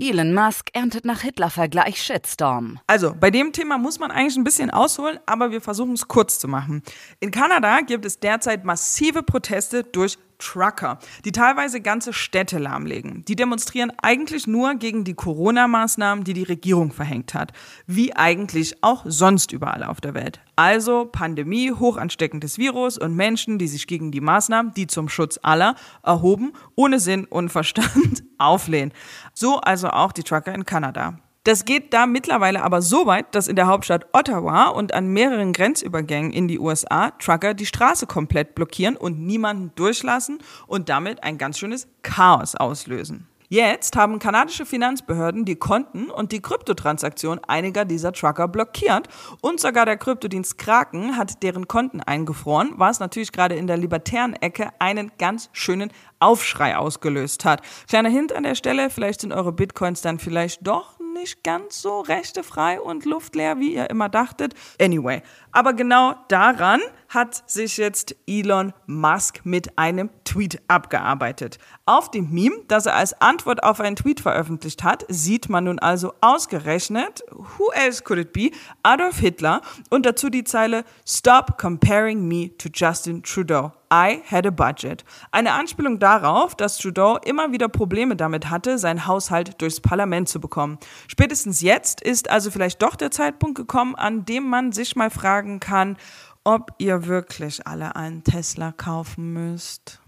Elon 0.00 0.34
Musk 0.34 0.70
erntet 0.72 1.04
nach 1.04 1.20
Hitler-Vergleich 1.20 2.02
Shitstorm. 2.02 2.80
Also, 2.86 3.14
bei 3.18 3.30
dem 3.30 3.52
Thema 3.52 3.78
muss 3.78 3.98
man 3.98 4.10
eigentlich 4.10 4.36
ein 4.36 4.44
bisschen 4.44 4.70
ausholen, 4.70 5.18
aber 5.26 5.50
wir 5.52 5.60
versuchen 5.60 5.92
es 5.92 6.08
kurz 6.08 6.38
zu 6.38 6.48
machen. 6.48 6.82
In 7.20 7.30
Kanada 7.30 7.80
gibt 7.80 8.04
es 8.04 8.18
derzeit 8.18 8.64
massive 8.64 9.22
Proteste 9.22 9.84
durch 9.84 10.18
Trucker, 10.40 10.98
die 11.24 11.32
teilweise 11.32 11.80
ganze 11.80 12.12
Städte 12.12 12.58
lahmlegen. 12.58 13.24
Die 13.26 13.36
demonstrieren 13.36 13.92
eigentlich 14.02 14.46
nur 14.46 14.74
gegen 14.74 15.04
die 15.04 15.14
Corona-Maßnahmen, 15.14 16.24
die 16.24 16.32
die 16.32 16.42
Regierung 16.42 16.92
verhängt 16.92 17.34
hat. 17.34 17.52
Wie 17.86 18.16
eigentlich 18.16 18.82
auch 18.82 19.04
sonst 19.06 19.52
überall 19.52 19.84
auf 19.84 20.00
der 20.00 20.14
Welt. 20.14 20.40
Also 20.56 21.06
Pandemie, 21.06 21.72
hochansteckendes 21.72 22.58
Virus 22.58 22.98
und 22.98 23.14
Menschen, 23.14 23.58
die 23.58 23.68
sich 23.68 23.86
gegen 23.86 24.10
die 24.10 24.20
Maßnahmen, 24.20 24.74
die 24.74 24.86
zum 24.86 25.08
Schutz 25.08 25.38
aller 25.42 25.74
erhoben, 26.02 26.52
ohne 26.74 26.98
Sinn 26.98 27.24
und 27.26 27.50
Verstand 27.50 28.24
auflehnen. 28.38 28.92
So 29.32 29.59
also 29.60 29.88
auch 29.88 30.12
die 30.12 30.22
Trucker 30.22 30.54
in 30.54 30.64
Kanada. 30.64 31.18
Das 31.44 31.64
geht 31.64 31.94
da 31.94 32.06
mittlerweile 32.06 32.62
aber 32.62 32.82
so 32.82 33.06
weit, 33.06 33.34
dass 33.34 33.48
in 33.48 33.56
der 33.56 33.66
Hauptstadt 33.66 34.06
Ottawa 34.12 34.68
und 34.68 34.92
an 34.92 35.06
mehreren 35.06 35.54
Grenzübergängen 35.54 36.32
in 36.32 36.48
die 36.48 36.58
USA 36.58 37.12
Trucker 37.12 37.54
die 37.54 37.64
Straße 37.64 38.06
komplett 38.06 38.54
blockieren 38.54 38.96
und 38.96 39.18
niemanden 39.20 39.72
durchlassen 39.74 40.38
und 40.66 40.90
damit 40.90 41.24
ein 41.24 41.38
ganz 41.38 41.58
schönes 41.58 41.88
Chaos 42.02 42.54
auslösen. 42.56 43.29
Jetzt 43.52 43.96
haben 43.96 44.20
kanadische 44.20 44.64
Finanzbehörden 44.64 45.44
die 45.44 45.56
Konten 45.56 46.08
und 46.08 46.30
die 46.30 46.40
Kryptotransaktion 46.40 47.40
einiger 47.48 47.84
dieser 47.84 48.12
Trucker 48.12 48.46
blockiert 48.46 49.08
und 49.40 49.58
sogar 49.58 49.84
der 49.86 49.96
Kryptodienst 49.96 50.56
Kraken 50.56 51.16
hat 51.16 51.42
deren 51.42 51.66
Konten 51.66 52.00
eingefroren, 52.00 52.74
was 52.76 53.00
natürlich 53.00 53.32
gerade 53.32 53.56
in 53.56 53.66
der 53.66 53.76
libertären 53.76 54.34
Ecke 54.34 54.68
einen 54.78 55.10
ganz 55.18 55.50
schönen 55.52 55.92
Aufschrei 56.20 56.76
ausgelöst 56.76 57.44
hat. 57.44 57.62
Kleiner 57.88 58.08
Hint 58.08 58.32
an 58.32 58.44
der 58.44 58.54
Stelle, 58.54 58.88
vielleicht 58.88 59.22
sind 59.22 59.32
eure 59.32 59.50
Bitcoins 59.50 60.00
dann 60.00 60.20
vielleicht 60.20 60.64
doch 60.64 61.00
nicht 61.14 61.42
ganz 61.42 61.82
so 61.82 62.02
rechtefrei 62.02 62.80
und 62.80 63.04
luftleer, 63.04 63.58
wie 63.58 63.74
ihr 63.74 63.90
immer 63.90 64.08
dachtet. 64.08 64.54
Anyway, 64.80 65.22
aber 65.50 65.72
genau 65.72 66.14
daran 66.28 66.80
hat 67.10 67.50
sich 67.50 67.76
jetzt 67.76 68.14
Elon 68.26 68.72
Musk 68.86 69.40
mit 69.44 69.76
einem 69.76 70.10
Tweet 70.24 70.62
abgearbeitet. 70.68 71.58
Auf 71.84 72.10
dem 72.10 72.30
Meme, 72.30 72.54
das 72.68 72.86
er 72.86 72.94
als 72.94 73.20
Antwort 73.20 73.64
auf 73.64 73.80
einen 73.80 73.96
Tweet 73.96 74.20
veröffentlicht 74.20 74.84
hat, 74.84 75.04
sieht 75.08 75.48
man 75.48 75.64
nun 75.64 75.80
also 75.80 76.14
ausgerechnet, 76.20 77.24
who 77.30 77.70
else 77.72 78.02
could 78.02 78.20
it 78.20 78.32
be, 78.32 78.52
Adolf 78.84 79.18
Hitler 79.18 79.60
und 79.90 80.06
dazu 80.06 80.30
die 80.30 80.44
Zeile 80.44 80.84
Stop 81.04 81.58
comparing 81.58 82.28
me 82.28 82.56
to 82.56 82.68
Justin 82.72 83.24
Trudeau. 83.24 83.72
I 83.92 84.22
had 84.30 84.46
a 84.46 84.50
budget. 84.50 85.04
Eine 85.32 85.52
Anspielung 85.52 85.98
darauf, 85.98 86.54
dass 86.54 86.78
Trudeau 86.78 87.16
immer 87.24 87.50
wieder 87.50 87.68
Probleme 87.68 88.14
damit 88.14 88.48
hatte, 88.48 88.78
seinen 88.78 89.08
Haushalt 89.08 89.60
durchs 89.60 89.80
Parlament 89.80 90.28
zu 90.28 90.38
bekommen. 90.38 90.78
Spätestens 91.08 91.60
jetzt 91.60 92.00
ist 92.00 92.30
also 92.30 92.52
vielleicht 92.52 92.80
doch 92.82 92.94
der 92.94 93.10
Zeitpunkt 93.10 93.56
gekommen, 93.56 93.96
an 93.96 94.24
dem 94.24 94.48
man 94.48 94.70
sich 94.70 94.94
mal 94.94 95.10
fragen 95.10 95.58
kann, 95.58 95.96
ob 96.44 96.72
ihr 96.78 97.06
wirklich 97.06 97.66
alle 97.66 97.96
einen 97.96 98.24
Tesla 98.24 98.72
kaufen 98.72 99.32
müsst. 99.32 100.00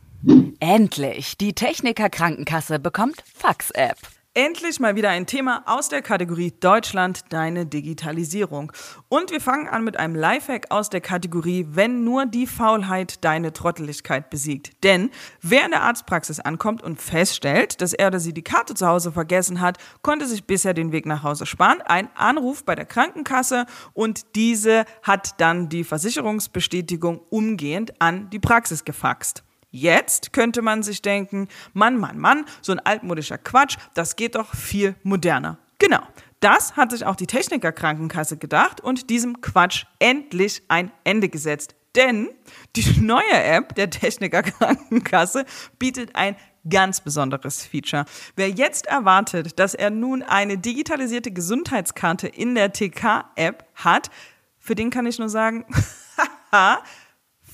Endlich! 0.61 1.37
Die 1.37 1.53
Techniker 1.53 2.09
Krankenkasse 2.09 2.79
bekommt 2.79 3.23
Fax-App. 3.35 3.99
Endlich 4.35 4.81
mal 4.81 4.97
wieder 4.97 5.11
ein 5.11 5.27
Thema 5.27 5.63
aus 5.67 5.91
der 5.91 6.01
Kategorie 6.01 6.55
Deutschland, 6.59 7.21
deine 7.29 7.67
Digitalisierung. 7.67 8.73
Und 9.11 9.31
wir 9.31 9.43
fangen 9.43 9.69
an 9.69 9.85
mit 9.85 9.99
einem 9.99 10.15
Lifehack 10.15 10.71
aus 10.71 10.89
der 10.89 11.03
Kategorie 11.03 11.67
Wenn 11.69 12.03
nur 12.03 12.25
die 12.25 12.47
Faulheit 12.47 13.23
deine 13.27 13.53
Trotteligkeit 13.53 14.31
besiegt. 14.31 14.83
Denn 14.85 15.11
wer 15.43 15.67
in 15.67 15.73
der 15.73 15.83
Arztpraxis 15.83 16.41
ankommt 16.41 16.83
und 16.83 16.99
feststellt, 16.99 17.83
dass 17.83 17.93
er 17.93 18.07
oder 18.07 18.21
sie 18.21 18.33
die 18.33 18.41
Karte 18.41 18.73
zu 18.73 18.87
Hause 18.87 19.13
vergessen 19.13 19.61
hat, 19.61 19.77
konnte 20.01 20.25
sich 20.25 20.47
bisher 20.47 20.73
den 20.73 20.93
Weg 20.93 21.05
nach 21.05 21.23
Hause 21.23 21.45
sparen. 21.45 21.83
Ein 21.83 22.09
Anruf 22.15 22.65
bei 22.65 22.75
der 22.75 22.87
Krankenkasse 22.87 23.67
und 23.93 24.35
diese 24.35 24.87
hat 25.03 25.43
dann 25.43 25.69
die 25.69 25.85
Versicherungsbestätigung 25.85 27.21
umgehend 27.29 28.01
an 28.01 28.31
die 28.31 28.41
Praxis 28.41 28.87
gefaxt. 28.87 29.45
Jetzt 29.75 30.35
könnte 30.35 30.61
man 30.61 30.83
sich 30.83 31.01
denken, 31.01 31.49
Mann, 31.73 31.97
Mann, 31.97 32.19
Mann, 32.19 32.45
so 32.61 32.73
ein 32.73 32.79
altmodischer 32.79 33.39
Quatsch, 33.39 33.79
das 33.95 34.17
geht 34.17 34.35
doch 34.35 34.55
viel 34.55 34.95
moderner. 35.03 35.57
Genau, 35.79 36.03
das 36.41 36.77
hat 36.77 36.93
sich 36.93 37.07
auch 37.07 37.17
die 37.17 37.27
Techniker 37.27 37.73
Krankenkasse 37.73 38.37
gedacht 38.37 38.83
und 38.83 39.09
diesem 39.09 39.41
Quatsch 39.41 39.87
endlich 39.99 40.63
ein 40.69 40.93
Ende 41.05 41.31
gesetzt. 41.31 41.75
Denn 41.97 42.29
die 42.77 43.01
neue 43.01 43.33
App 43.33 43.75
der 43.75 43.89
Techniker 43.89 44.43
Krankenkasse 44.43 45.47
bietet 45.79 46.17
ein 46.17 46.37
ganz 46.69 47.01
besonderes 47.01 47.65
Feature. 47.65 48.05
Wer 48.37 48.51
jetzt 48.51 48.87
erwartet, 48.87 49.59
dass 49.59 49.75
er 49.75 49.89
nun 49.89 50.23
eine 50.23 50.59
digitalisierte 50.59 51.33
Gesundheitskarte 51.33 52.29
in 52.29 52.55
der 52.55 52.75
TK-App 52.75 53.65
hat, 53.75 54.11
für 54.59 54.75
den 54.75 54.91
kann 54.91 55.07
ich 55.07 55.19
nur 55.19 55.31
sagen, 55.31 55.65
haha, 56.53 56.83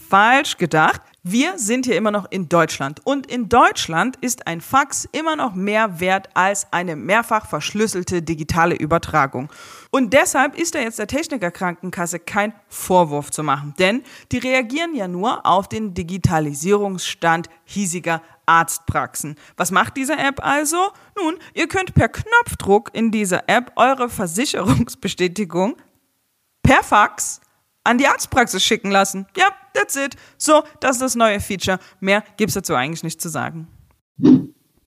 falsch 0.09 0.57
gedacht. 0.57 1.03
Wir 1.23 1.59
sind 1.59 1.85
hier 1.85 1.97
immer 1.97 2.11
noch 2.11 2.27
in 2.31 2.49
Deutschland 2.49 3.01
und 3.05 3.27
in 3.27 3.49
Deutschland 3.49 4.17
ist 4.17 4.47
ein 4.47 4.63
Fax 4.63 5.07
immer 5.13 5.37
noch 5.37 5.55
mehr 5.55 6.01
wert 6.01 6.31
als 6.35 6.73
eine 6.73 6.97
mehrfach 6.97 7.47
verschlüsselte 7.47 8.23
digitale 8.23 8.75
Übertragung. 8.75 9.51
Und 9.91 10.15
deshalb 10.15 10.59
ist 10.59 10.75
da 10.75 10.79
jetzt 10.79 10.99
der 10.99 11.07
Techniker 11.07 11.51
Krankenkasse 11.51 12.19
kein 12.19 12.55
Vorwurf 12.69 13.31
zu 13.31 13.43
machen, 13.43 13.75
denn 13.79 14.03
die 14.33 14.39
reagieren 14.39 14.95
ja 14.95 15.07
nur 15.09 15.45
auf 15.45 15.69
den 15.69 15.93
Digitalisierungsstand 15.93 17.51
hiesiger 17.65 18.23
Arztpraxen. 18.47 19.37
Was 19.59 19.71
macht 19.71 19.99
diese 19.99 20.17
App 20.17 20.43
also? 20.43 20.93
Nun, 21.23 21.37
ihr 21.53 21.69
könnt 21.69 21.95
per 21.95 22.09
Knopfdruck 22.09 22.91
in 22.95 23.11
dieser 23.11 23.49
App 23.49 23.73
eure 23.77 24.09
Versicherungsbestätigung 24.09 25.77
per 26.63 26.83
Fax 26.83 27.43
an 27.85 27.99
die 27.99 28.07
Arztpraxis 28.07 28.63
schicken 28.63 28.91
lassen. 28.91 29.27
Ja, 29.37 29.47
that's 29.79 29.97
it. 29.97 30.15
So, 30.37 30.63
das 30.81 30.97
ist 30.97 31.03
das 31.03 31.15
neue 31.15 31.41
Feature. 31.41 31.79
Mehr 32.01 32.25
gibt's 32.37 32.55
dazu 32.55 32.75
eigentlich 32.75 33.03
nicht 33.03 33.21
zu 33.21 33.29
sagen. 33.29 33.69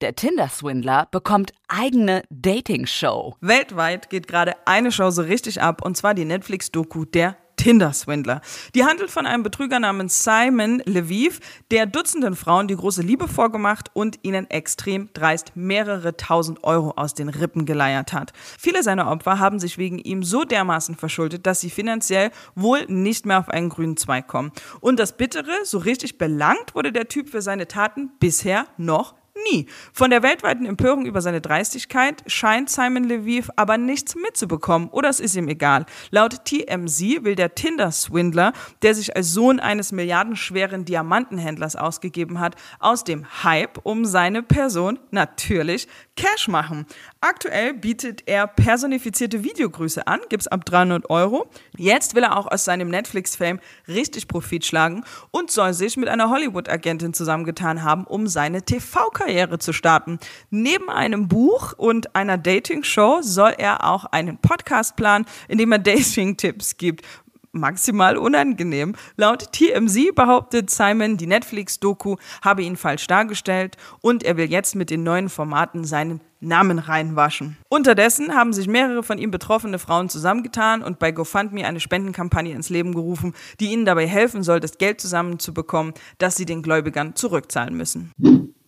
Der 0.02 0.16
Tinder-Swindler 0.16 1.08
bekommt 1.12 1.54
eigene 1.68 2.24
Dating-Show. 2.32 3.36
Weltweit 3.40 4.10
geht 4.10 4.28
gerade 4.28 4.56
eine 4.66 4.92
Show 4.92 5.12
so 5.12 5.22
richtig 5.22 5.62
ab, 5.62 5.84
und 5.86 5.96
zwar 5.96 6.16
die 6.16 6.26
Netflix-Doku 6.26 7.06
Der 7.06 7.38
Tinder-Swindler. 7.62 8.42
Die 8.74 8.86
handelt 8.86 9.12
von 9.12 9.28
einem 9.28 9.44
Betrüger 9.44 9.80
namens 9.80 10.24
Simon 10.24 10.82
Lviv, 10.88 11.40
der 11.70 11.86
Dutzenden 11.86 12.36
Frauen 12.36 12.68
die 12.68 12.76
große 12.76 13.04
Liebe 13.04 13.28
vorgemacht 13.28 13.92
und 13.94 14.18
ihnen 14.24 14.50
extrem 14.50 15.10
dreist 15.14 15.52
mehrere 15.54 16.18
tausend 16.18 16.64
Euro 16.64 16.94
aus 16.96 17.14
den 17.14 17.30
Rippen 17.30 17.68
geleiert 17.68 18.14
hat. 18.14 18.34
Viele 18.58 18.82
seiner 18.82 19.12
Opfer 19.12 19.38
haben 19.38 19.60
sich 19.60 19.78
wegen 19.78 20.00
ihm 20.00 20.24
so 20.24 20.44
dermaßen 20.44 20.96
verschuldet, 20.96 21.46
dass 21.46 21.62
sie 21.62 21.70
finanziell 21.70 22.32
wohl 22.56 22.84
nicht 22.88 23.28
mehr 23.28 23.38
auf 23.38 23.50
einen 23.50 23.70
grünen 23.70 23.96
Zweig 23.96 24.28
kommen. 24.28 24.52
Und 24.80 25.00
das 25.00 25.16
Bittere, 25.16 25.52
so 25.64 25.78
richtig 25.78 26.18
belangt 26.18 26.74
wurde 26.74 26.92
der 26.92 27.10
Typ 27.10 27.30
für 27.30 27.44
seine 27.44 27.68
Taten 27.68 28.10
bisher 28.20 28.66
noch 28.78 29.21
Nie. 29.50 29.66
Von 29.94 30.10
der 30.10 30.24
weltweiten 30.24 30.66
Empörung 30.66 31.06
über 31.06 31.22
seine 31.22 31.42
Dreistigkeit 31.42 32.24
scheint 32.28 32.70
Simon 32.70 33.06
Lviv 33.06 33.50
aber 33.56 33.78
nichts 33.78 34.16
mitzubekommen 34.16 34.90
oder 34.90 35.10
es 35.10 35.20
ist 35.20 35.36
ihm 35.36 35.48
egal. 35.48 35.86
Laut 36.10 36.44
TMZ 36.46 37.24
will 37.24 37.36
der 37.36 37.56
Tinder-Swindler, 37.56 38.52
der 38.82 38.94
sich 38.94 39.16
als 39.16 39.32
Sohn 39.32 39.60
eines 39.60 39.92
milliardenschweren 39.92 40.84
Diamantenhändlers 40.84 41.76
ausgegeben 41.76 42.40
hat, 42.40 42.56
aus 42.80 43.04
dem 43.04 43.26
Hype 43.44 43.80
um 43.84 44.06
seine 44.06 44.44
Person 44.44 45.00
natürlich 45.12 45.88
Cash 46.18 46.50
machen. 46.50 46.86
Aktuell 47.24 47.76
bietet 47.76 48.24
er 48.26 48.48
personifizierte 48.48 49.44
Videogrüße 49.44 50.08
an, 50.08 50.22
gibt's 50.30 50.48
ab 50.48 50.66
300 50.66 51.08
Euro. 51.12 51.46
Jetzt 51.78 52.16
will 52.16 52.24
er 52.24 52.36
auch 52.36 52.48
aus 52.48 52.66
seinem 52.66 52.90
Netflix-Fame 52.90 53.60
richtig 53.88 54.28
Profit 54.28 54.66
schlagen 54.66 55.04
und 55.30 55.52
soll 55.52 55.74
sich 55.74 55.98
mit 55.98 56.10
einer 56.10 56.32
Hollywood-Agentin 56.32 57.14
zusammengetan 57.14 57.84
haben, 57.84 58.06
um 58.06 58.26
seine 58.26 58.64
TV-Karriere 58.64 59.60
zu 59.60 59.72
starten. 59.72 60.18
Neben 60.50 60.90
einem 60.90 61.28
Buch 61.28 61.74
und 61.78 62.16
einer 62.16 62.40
Dating-Show 62.40 63.20
soll 63.22 63.54
er 63.56 63.88
auch 63.88 64.06
einen 64.06 64.40
Podcast 64.40 64.96
planen, 64.96 65.28
in 65.48 65.60
dem 65.60 65.72
er 65.72 65.80
Dating-Tipps 65.80 66.78
gibt 66.78 67.06
maximal 67.52 68.18
unangenehm. 68.18 68.96
Laut 69.18 69.52
TMZ 69.52 70.16
behauptet 70.16 70.70
Simon, 70.70 71.18
die 71.18 71.28
Netflix-Doku 71.28 72.16
habe 72.42 72.64
ihn 72.64 72.78
falsch 72.78 73.08
dargestellt 73.08 73.78
und 74.02 74.24
er 74.24 74.38
will 74.38 74.50
jetzt 74.50 74.76
mit 74.76 74.90
den 74.90 75.04
neuen 75.04 75.30
Formaten 75.30 75.84
seinen 75.84 76.22
Namen 76.40 76.80
reinwaschen. 76.80 77.58
Unterdessen 77.70 78.34
haben 78.34 78.52
sich 78.52 78.68
mehrere 78.68 79.04
von 79.04 79.20
ihm 79.20 79.32
betroffene 79.32 79.78
Frauen 79.80 80.10
zusammengetan 80.10 80.82
und 80.82 80.98
bei 80.98 81.12
GoFundMe 81.12 81.66
eine 81.66 81.80
Spendenkampagne 81.80 82.54
ins 82.54 82.70
Leben 82.70 82.94
gerufen, 82.94 83.34
die 83.60 83.72
ihnen 83.72 83.86
dabei 83.86 84.08
helfen 84.08 84.42
soll, 84.42 84.60
das 84.60 84.78
Geld 84.78 85.00
zusammenzubekommen, 85.00 85.94
das 86.18 86.36
sie 86.36 86.46
den 86.46 86.64
Gläubigern 86.64 87.16
zurückzahlen 87.16 87.76
müssen. 87.76 88.12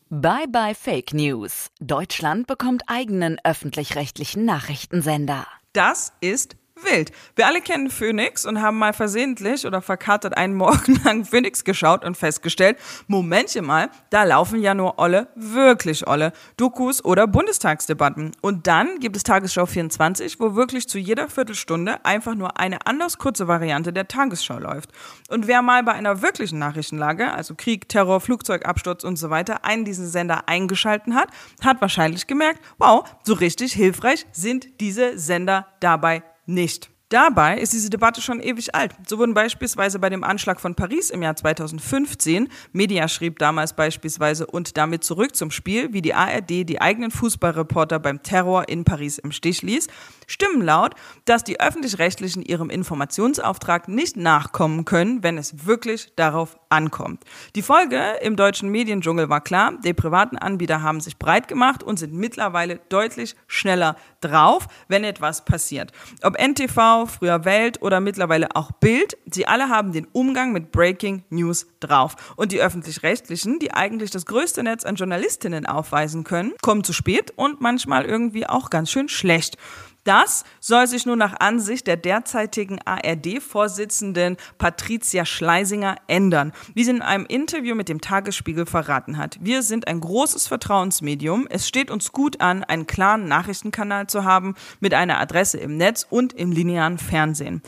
Bye 0.10 0.48
bye 0.48 0.76
Fake 0.76 1.14
News. 1.16 1.72
Deutschland 1.82 2.46
bekommt 2.46 2.84
eigenen 2.86 3.38
öffentlich-rechtlichen 3.44 4.46
Nachrichtensender. 4.46 5.48
Das 5.74 6.14
ist 6.22 6.56
wild. 6.84 7.12
Wir 7.36 7.48
alle 7.48 7.62
kennen 7.62 7.90
Phoenix 7.90 8.46
und 8.46 8.62
haben 8.62 8.78
mal 8.78 8.94
versehentlich 8.94 9.66
oder 9.66 9.82
verkatert 9.82 10.38
einen 10.38 10.56
Morgen 10.56 11.00
lang 11.04 11.26
Phoenix 11.26 11.64
geschaut 11.64 12.04
und 12.06 12.18
festgestellt, 12.18 12.78
Momentchen 13.08 13.66
mal, 13.66 13.90
da 14.10 14.24
laufen 14.24 14.62
ja 14.62 14.74
nur 14.74 15.00
Olle, 15.00 15.28
wirklich 15.36 16.08
Olle, 16.08 16.34
Dokus 16.58 17.04
oder 17.04 17.28
Bundestagsdebatten. 17.28 18.32
Und 18.42 18.68
dann 18.68 19.00
gibt 19.00 19.16
es 19.16 19.24
Tagesschau 19.24 19.66
24, 19.66 20.40
wo 20.40 20.56
wirklich 20.56 20.88
zu 20.88 21.00
jeder 21.00 21.30
Viertelstunde 21.30 22.04
einfach 22.06 22.36
nur 22.36 22.60
eine 22.60 22.86
anders 22.86 23.18
kurze 23.18 23.48
Variante 23.48 23.94
der 23.94 24.08
Tagesschau 24.08 24.60
läuft. 24.60 24.92
Und 25.30 25.48
wer 25.48 25.62
mal 25.62 25.84
bei 25.84 25.94
einer 25.94 26.22
wirklichen 26.22 26.60
Nachrichtenlage, 26.60 27.32
also 27.32 27.56
Krieg, 27.56 27.90
Terror, 27.90 28.20
Flugzeugabsturz 28.22 29.04
und 29.04 29.18
so 29.18 29.30
weiter, 29.30 29.66
einen 29.66 29.86
diesen 29.86 30.08
Sender 30.08 30.48
eingeschalten 30.48 31.16
hat, 31.16 31.30
hat 31.64 31.82
wahrscheinlich 31.82 32.28
gemerkt, 32.28 32.60
wow, 32.78 33.04
so 33.24 33.34
richtig 33.34 33.74
hilfreich 33.74 34.26
sind 34.32 34.80
diese 34.80 35.18
Sender 35.18 35.68
dabei 35.80 36.24
nicht. 36.46 36.90
Dabei 37.14 37.60
ist 37.60 37.74
diese 37.74 37.92
Debatte 37.92 38.22
schon 38.22 38.40
ewig 38.42 38.74
alt. 38.74 38.96
So 39.08 39.20
wurden 39.20 39.36
beispielsweise 39.36 40.00
bei 40.00 40.10
dem 40.10 40.24
Anschlag 40.24 40.60
von 40.60 40.74
Paris 40.74 41.12
im 41.12 41.22
Jahr 41.22 41.36
2015, 41.36 42.50
Media 42.72 43.08
schrieb 43.08 43.38
damals 43.38 43.74
beispielsweise 43.74 44.48
und 44.48 44.78
damit 44.78 45.04
zurück 45.04 45.36
zum 45.36 45.52
Spiel, 45.52 45.94
wie 45.94 46.02
die 46.02 46.16
ARD 46.16 46.68
die 46.68 46.82
eigenen 46.82 47.12
Fußballreporter 47.12 48.00
beim 48.00 48.24
Terror 48.24 48.68
in 48.68 48.84
Paris 48.84 49.20
im 49.20 49.32
Stich 49.32 49.62
ließ, 49.62 49.90
Stimmen 50.28 50.62
laut, 50.62 50.96
dass 51.26 51.44
die 51.44 51.60
öffentlich-rechtlichen 51.60 52.42
ihrem 52.42 52.70
Informationsauftrag 52.70 53.88
nicht 53.88 54.18
nachkommen 54.18 54.86
können, 54.86 55.24
wenn 55.24 55.38
es 55.38 55.66
wirklich 55.66 56.14
darauf 56.16 56.58
ankommt. 56.70 57.24
Die 57.56 57.62
Folge 57.62 58.02
im 58.22 58.36
deutschen 58.36 58.70
Mediendschungel 58.70 59.30
war 59.30 59.42
klar, 59.42 59.74
die 59.84 59.94
privaten 59.94 60.38
Anbieter 60.38 60.82
haben 60.82 61.00
sich 61.00 61.18
breit 61.18 61.48
gemacht 61.48 61.84
und 61.84 61.98
sind 61.98 62.14
mittlerweile 62.14 62.80
deutlich 62.90 63.36
schneller 63.48 63.96
drauf, 64.22 64.68
wenn 64.88 65.04
etwas 65.04 65.46
passiert. 65.46 65.92
Ob 66.24 66.38
NTV, 66.40 67.06
früher 67.08 67.46
Welt 67.46 67.82
oder 67.82 68.00
mittlerweile 68.00 68.56
auch 68.56 68.72
Bild, 68.72 69.18
sie 69.30 69.48
alle 69.48 69.70
haben 69.70 69.92
den 69.92 70.08
Umgang 70.12 70.52
mit 70.52 70.72
Breaking 70.72 71.24
News 71.30 71.68
drauf. 71.80 72.16
Und 72.36 72.52
die 72.52 72.60
öffentlich-rechtlichen, 72.60 73.60
die 73.60 73.74
eigentlich 73.74 74.12
das 74.12 74.26
größte 74.26 74.64
Netz 74.64 74.84
an 74.84 74.96
Journalistinnen 74.96 75.66
aufweisen 75.66 76.24
können, 76.24 76.54
kommen 76.62 76.84
zu 76.84 76.94
spät 76.94 77.32
und 77.36 77.62
manchmal 77.62 78.06
irgendwie 78.06 78.48
auch 78.48 78.70
ganz 78.70 78.90
schön 78.90 79.10
schlecht. 79.10 79.58
Das 80.04 80.44
soll 80.60 80.88
sich 80.88 81.06
nun 81.06 81.18
nach 81.18 81.40
Ansicht 81.40 81.88
der 81.88 81.96
derzeitigen 81.96 82.80
ARD-Vorsitzenden 82.84 84.38
Patricia 84.58 85.26
Schleisinger 85.26 85.96
ändern, 86.08 86.52
wie 86.74 86.84
sie 86.84 86.92
in 86.92 87.02
einem 87.02 87.26
Interview 87.26 87.74
mit 87.74 87.88
dem 87.88 88.02
Tagesspiegel 88.02 88.66
verraten 88.66 89.18
hat. 89.18 89.38
Wir 89.40 89.64
sind 89.64 89.88
ein 89.88 90.02
großes 90.02 90.48
Vertrauensmedium. 90.48 91.48
Es 91.50 91.68
steht 91.68 91.90
uns 91.90 92.12
gut 92.12 92.42
an, 92.42 92.64
einen 92.66 92.86
klaren 92.86 93.28
Nachrichtenkanal 93.30 94.08
zu 94.08 94.26
haben 94.26 94.56
mit 94.82 94.94
einer 94.94 95.20
Adresse 95.20 95.58
im 95.58 95.78
Netz 95.78 96.06
und 96.10 96.34
im 96.34 96.52
linearen 96.52 96.98
Fernsehen. 96.98 97.62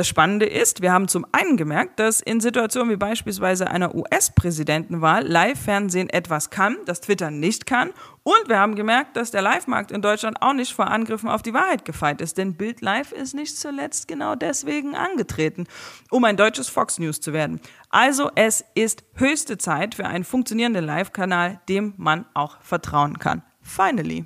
Das 0.00 0.08
Spannende 0.08 0.46
ist, 0.46 0.80
wir 0.80 0.94
haben 0.94 1.08
zum 1.08 1.26
einen 1.30 1.58
gemerkt, 1.58 2.00
dass 2.00 2.22
in 2.22 2.40
Situationen 2.40 2.90
wie 2.90 2.96
beispielsweise 2.96 3.70
einer 3.70 3.94
US-Präsidentenwahl 3.94 5.28
Live-Fernsehen 5.28 6.08
etwas 6.08 6.48
kann, 6.48 6.78
das 6.86 7.02
Twitter 7.02 7.30
nicht 7.30 7.66
kann. 7.66 7.90
Und 8.22 8.48
wir 8.48 8.58
haben 8.58 8.76
gemerkt, 8.76 9.18
dass 9.18 9.30
der 9.30 9.42
Live-Markt 9.42 9.90
in 9.90 10.00
Deutschland 10.00 10.40
auch 10.40 10.54
nicht 10.54 10.72
vor 10.72 10.90
Angriffen 10.90 11.28
auf 11.28 11.42
die 11.42 11.52
Wahrheit 11.52 11.84
gefeit 11.84 12.22
ist. 12.22 12.38
Denn 12.38 12.54
Bild 12.54 12.80
Live 12.80 13.12
ist 13.12 13.34
nicht 13.34 13.58
zuletzt 13.58 14.08
genau 14.08 14.36
deswegen 14.36 14.94
angetreten, 14.94 15.66
um 16.10 16.24
ein 16.24 16.38
deutsches 16.38 16.70
Fox 16.70 16.98
News 16.98 17.20
zu 17.20 17.34
werden. 17.34 17.60
Also 17.90 18.30
es 18.36 18.64
ist 18.74 19.04
höchste 19.16 19.58
Zeit 19.58 19.96
für 19.96 20.06
einen 20.06 20.24
funktionierenden 20.24 20.86
Live-Kanal, 20.86 21.60
dem 21.68 21.92
man 21.98 22.24
auch 22.32 22.56
vertrauen 22.62 23.18
kann. 23.18 23.42
Finally. 23.60 24.24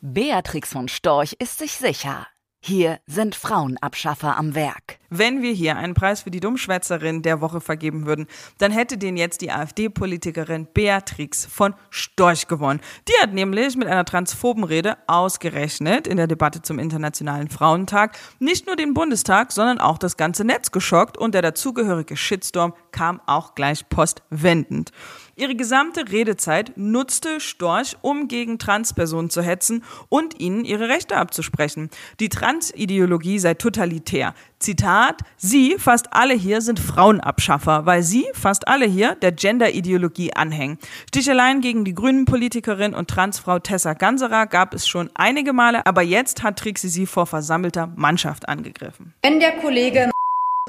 Beatrix 0.00 0.70
von 0.70 0.86
Storch 0.86 1.34
ist 1.40 1.58
sich 1.58 1.72
sicher. 1.72 2.28
Hier 2.66 2.98
sind 3.06 3.34
Frauenabschaffer 3.34 4.38
am 4.38 4.54
Werk. 4.54 4.98
Wenn 5.16 5.42
wir 5.42 5.52
hier 5.52 5.76
einen 5.76 5.94
Preis 5.94 6.22
für 6.22 6.32
die 6.32 6.40
Dummschwätzerin 6.40 7.22
der 7.22 7.40
Woche 7.40 7.60
vergeben 7.60 8.04
würden, 8.04 8.26
dann 8.58 8.72
hätte 8.72 8.98
den 8.98 9.16
jetzt 9.16 9.42
die 9.42 9.52
AfD-Politikerin 9.52 10.66
Beatrix 10.74 11.46
von 11.46 11.74
Storch 11.88 12.48
gewonnen. 12.48 12.80
Die 13.06 13.22
hat 13.22 13.32
nämlich 13.32 13.76
mit 13.76 13.86
einer 13.86 14.04
transphoben 14.04 14.64
Rede 14.64 14.96
ausgerechnet 15.06 16.08
in 16.08 16.16
der 16.16 16.26
Debatte 16.26 16.62
zum 16.62 16.80
Internationalen 16.80 17.48
Frauentag 17.48 18.18
nicht 18.40 18.66
nur 18.66 18.74
den 18.74 18.92
Bundestag, 18.92 19.52
sondern 19.52 19.78
auch 19.78 19.98
das 19.98 20.16
ganze 20.16 20.44
Netz 20.44 20.72
geschockt 20.72 21.16
und 21.16 21.32
der 21.32 21.42
dazugehörige 21.42 22.16
Shitstorm 22.16 22.74
kam 22.90 23.20
auch 23.26 23.54
gleich 23.54 23.88
postwendend. 23.88 24.90
Ihre 25.36 25.56
gesamte 25.56 26.10
Redezeit 26.12 26.72
nutzte 26.76 27.40
Storch, 27.40 27.96
um 28.02 28.28
gegen 28.28 28.58
Transpersonen 28.58 29.30
zu 29.30 29.42
hetzen 29.42 29.82
und 30.08 30.40
ihnen 30.40 30.64
ihre 30.64 30.88
Rechte 30.88 31.16
abzusprechen. 31.16 31.90
Die 32.20 32.28
Transideologie 32.28 33.40
sei 33.40 33.54
totalitär. 33.54 34.34
Zitat, 34.64 35.20
Sie, 35.36 35.76
fast 35.78 36.14
alle 36.14 36.32
hier, 36.32 36.62
sind 36.62 36.80
Frauenabschaffer, 36.80 37.84
weil 37.84 38.02
Sie, 38.02 38.24
fast 38.32 38.66
alle 38.66 38.86
hier, 38.86 39.14
der 39.14 39.30
Genderideologie 39.30 40.32
anhängen. 40.32 40.78
Sticheleien 41.08 41.60
gegen 41.60 41.84
die 41.84 41.94
grünen 41.94 42.24
Politikerin 42.24 42.94
und 42.94 43.08
Transfrau 43.10 43.58
Tessa 43.58 43.92
Ganserer 43.92 44.46
gab 44.46 44.72
es 44.72 44.88
schon 44.88 45.10
einige 45.12 45.52
Male, 45.52 45.84
aber 45.84 46.00
jetzt 46.00 46.42
hat 46.42 46.58
Trixie 46.58 46.88
sie 46.88 47.04
vor 47.04 47.26
versammelter 47.26 47.92
Mannschaft 47.94 48.48
angegriffen. 48.48 49.12
Wenn 49.22 49.38
der 49.38 49.52
Kollege 49.58 50.10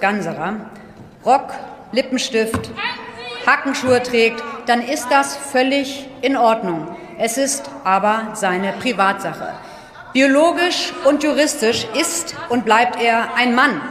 Ganserer 0.01 0.69
Rock, 1.25 1.53
Lippenstift, 1.93 2.71
Hackenschuhe 3.47 4.03
trägt, 4.03 4.43
dann 4.65 4.81
ist 4.81 5.07
das 5.09 5.37
völlig 5.37 6.05
in 6.21 6.35
Ordnung. 6.35 6.85
Es 7.17 7.37
ist 7.37 7.71
aber 7.85 8.31
seine 8.33 8.73
Privatsache. 8.73 9.53
Biologisch 10.15 10.93
und 11.03 11.23
juristisch 11.23 11.85
ist 11.99 12.37
und 12.47 12.63
bleibt 12.63 13.01
er 13.01 13.35
ein 13.35 13.53
Mann. 13.53 13.81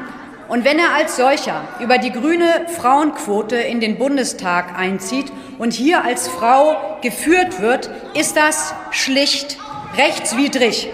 Und 0.48 0.64
wenn 0.64 0.78
er 0.78 0.94
als 0.94 1.16
solcher 1.16 1.68
über 1.80 1.98
die 1.98 2.12
grüne 2.12 2.64
Frauenquote 2.74 3.56
in 3.56 3.78
den 3.78 3.98
Bundestag 3.98 4.74
einzieht 4.74 5.30
und 5.58 5.74
hier 5.74 6.02
als 6.02 6.26
Frau 6.26 6.98
geführt 7.02 7.60
wird, 7.60 7.90
ist 8.14 8.38
das 8.38 8.72
schlicht 8.90 9.58
rechtswidrig. 9.98 10.88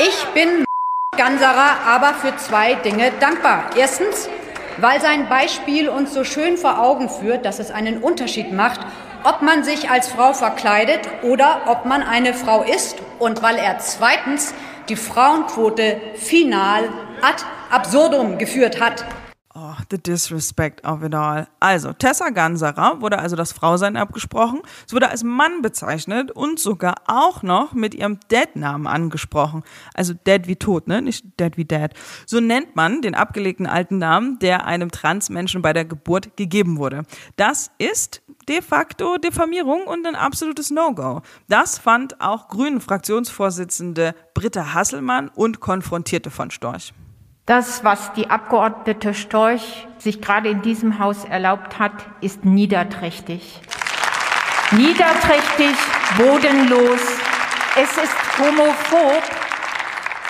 Ich 0.00 0.24
bin 0.34 0.64
Ganserer 1.16 1.76
aber 1.86 2.12
für 2.14 2.36
zwei 2.38 2.74
Dinge 2.74 3.12
dankbar. 3.20 3.70
Erstens, 3.76 4.28
weil 4.78 5.00
sein 5.00 5.28
Beispiel 5.28 5.88
uns 5.88 6.12
so 6.12 6.24
schön 6.24 6.56
vor 6.56 6.80
Augen 6.80 7.08
führt, 7.08 7.44
dass 7.44 7.60
es 7.60 7.70
einen 7.70 7.98
Unterschied 7.98 8.50
macht, 8.52 8.80
ob 9.22 9.42
man 9.42 9.62
sich 9.62 9.88
als 9.88 10.08
Frau 10.08 10.32
verkleidet 10.32 11.02
oder 11.22 11.60
ob 11.66 11.84
man 11.84 12.02
eine 12.02 12.34
Frau 12.34 12.64
ist 12.64 12.96
und 13.22 13.40
weil 13.40 13.56
er 13.56 13.78
zweitens 13.78 14.52
die 14.88 14.96
Frauenquote 14.96 16.00
final 16.16 16.88
ad 17.22 17.44
absurdum 17.70 18.36
geführt 18.36 18.80
hat. 18.80 19.04
The 19.92 19.98
disrespect 19.98 20.82
of 20.86 21.02
it 21.02 21.14
all. 21.14 21.46
Also, 21.60 21.92
Tessa 21.92 22.30
Ganserer 22.30 23.02
wurde 23.02 23.18
also 23.18 23.36
das 23.36 23.52
Frausein 23.52 23.98
abgesprochen. 23.98 24.62
Es 24.86 24.94
wurde 24.94 25.10
als 25.10 25.22
Mann 25.22 25.60
bezeichnet 25.60 26.30
und 26.30 26.58
sogar 26.58 26.94
auch 27.08 27.42
noch 27.42 27.74
mit 27.74 27.94
ihrem 27.94 28.18
Dad-Namen 28.28 28.86
angesprochen. 28.86 29.62
Also 29.92 30.14
Dad 30.24 30.46
wie 30.46 30.56
tot, 30.56 30.88
ne? 30.88 31.02
Nicht 31.02 31.26
Dad 31.36 31.58
wie 31.58 31.66
Dad. 31.66 31.92
So 32.24 32.40
nennt 32.40 32.74
man 32.74 33.02
den 33.02 33.14
abgelegten 33.14 33.66
alten 33.66 33.98
Namen, 33.98 34.38
der 34.38 34.64
einem 34.64 34.90
Transmenschen 34.90 35.60
bei 35.60 35.74
der 35.74 35.84
Geburt 35.84 36.38
gegeben 36.38 36.78
wurde. 36.78 37.02
Das 37.36 37.70
ist 37.76 38.22
de 38.48 38.62
facto 38.62 39.18
Diffamierung 39.18 39.82
und 39.86 40.06
ein 40.06 40.14
absolutes 40.14 40.70
No-Go. 40.70 41.20
Das 41.50 41.76
fand 41.76 42.18
auch 42.18 42.48
Grünen 42.48 42.80
Fraktionsvorsitzende 42.80 44.14
Britta 44.32 44.72
Hasselmann 44.72 45.28
und 45.28 45.60
konfrontierte 45.60 46.30
von 46.30 46.50
Storch. 46.50 46.94
Das, 47.46 47.82
was 47.82 48.12
die 48.12 48.30
Abgeordnete 48.30 49.14
Storch 49.14 49.88
sich 49.98 50.22
gerade 50.22 50.48
in 50.48 50.62
diesem 50.62 51.00
Haus 51.00 51.24
erlaubt 51.24 51.80
hat, 51.80 51.92
ist 52.20 52.44
niederträchtig. 52.44 53.60
Niederträchtig, 54.70 55.74
bodenlos. 56.16 57.00
Es 57.74 57.96
ist 57.96 58.14
homophob 58.38 59.22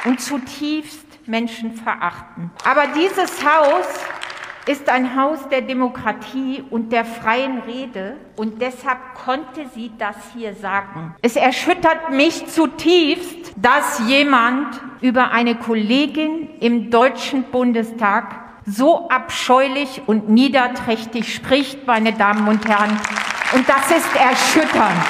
und 0.06 0.22
zutiefst 0.22 1.06
menschenverachtend. 1.26 2.50
Aber 2.64 2.86
dieses 2.88 3.44
Haus 3.44 3.86
ist 4.66 4.88
ein 4.88 5.16
Haus 5.16 5.48
der 5.48 5.62
Demokratie 5.62 6.62
und 6.70 6.92
der 6.92 7.04
freien 7.04 7.60
Rede 7.60 8.16
und 8.36 8.62
deshalb 8.62 8.98
konnte 9.24 9.66
sie 9.74 9.90
das 9.98 10.14
hier 10.34 10.54
sagen. 10.54 11.14
Es 11.20 11.36
erschüttert 11.36 12.10
mich 12.10 12.46
zutiefst, 12.46 13.52
dass 13.56 14.00
jemand 14.06 14.80
über 15.00 15.32
eine 15.32 15.56
Kollegin 15.56 16.48
im 16.60 16.90
Deutschen 16.90 17.44
Bundestag 17.44 18.42
so 18.64 19.08
abscheulich 19.08 20.02
und 20.06 20.28
niederträchtig 20.28 21.34
spricht, 21.34 21.86
meine 21.86 22.12
Damen 22.12 22.46
und 22.46 22.66
Herren. 22.68 22.96
Und 23.54 23.68
das 23.68 23.90
ist 23.90 24.16
erschütternd. 24.16 25.02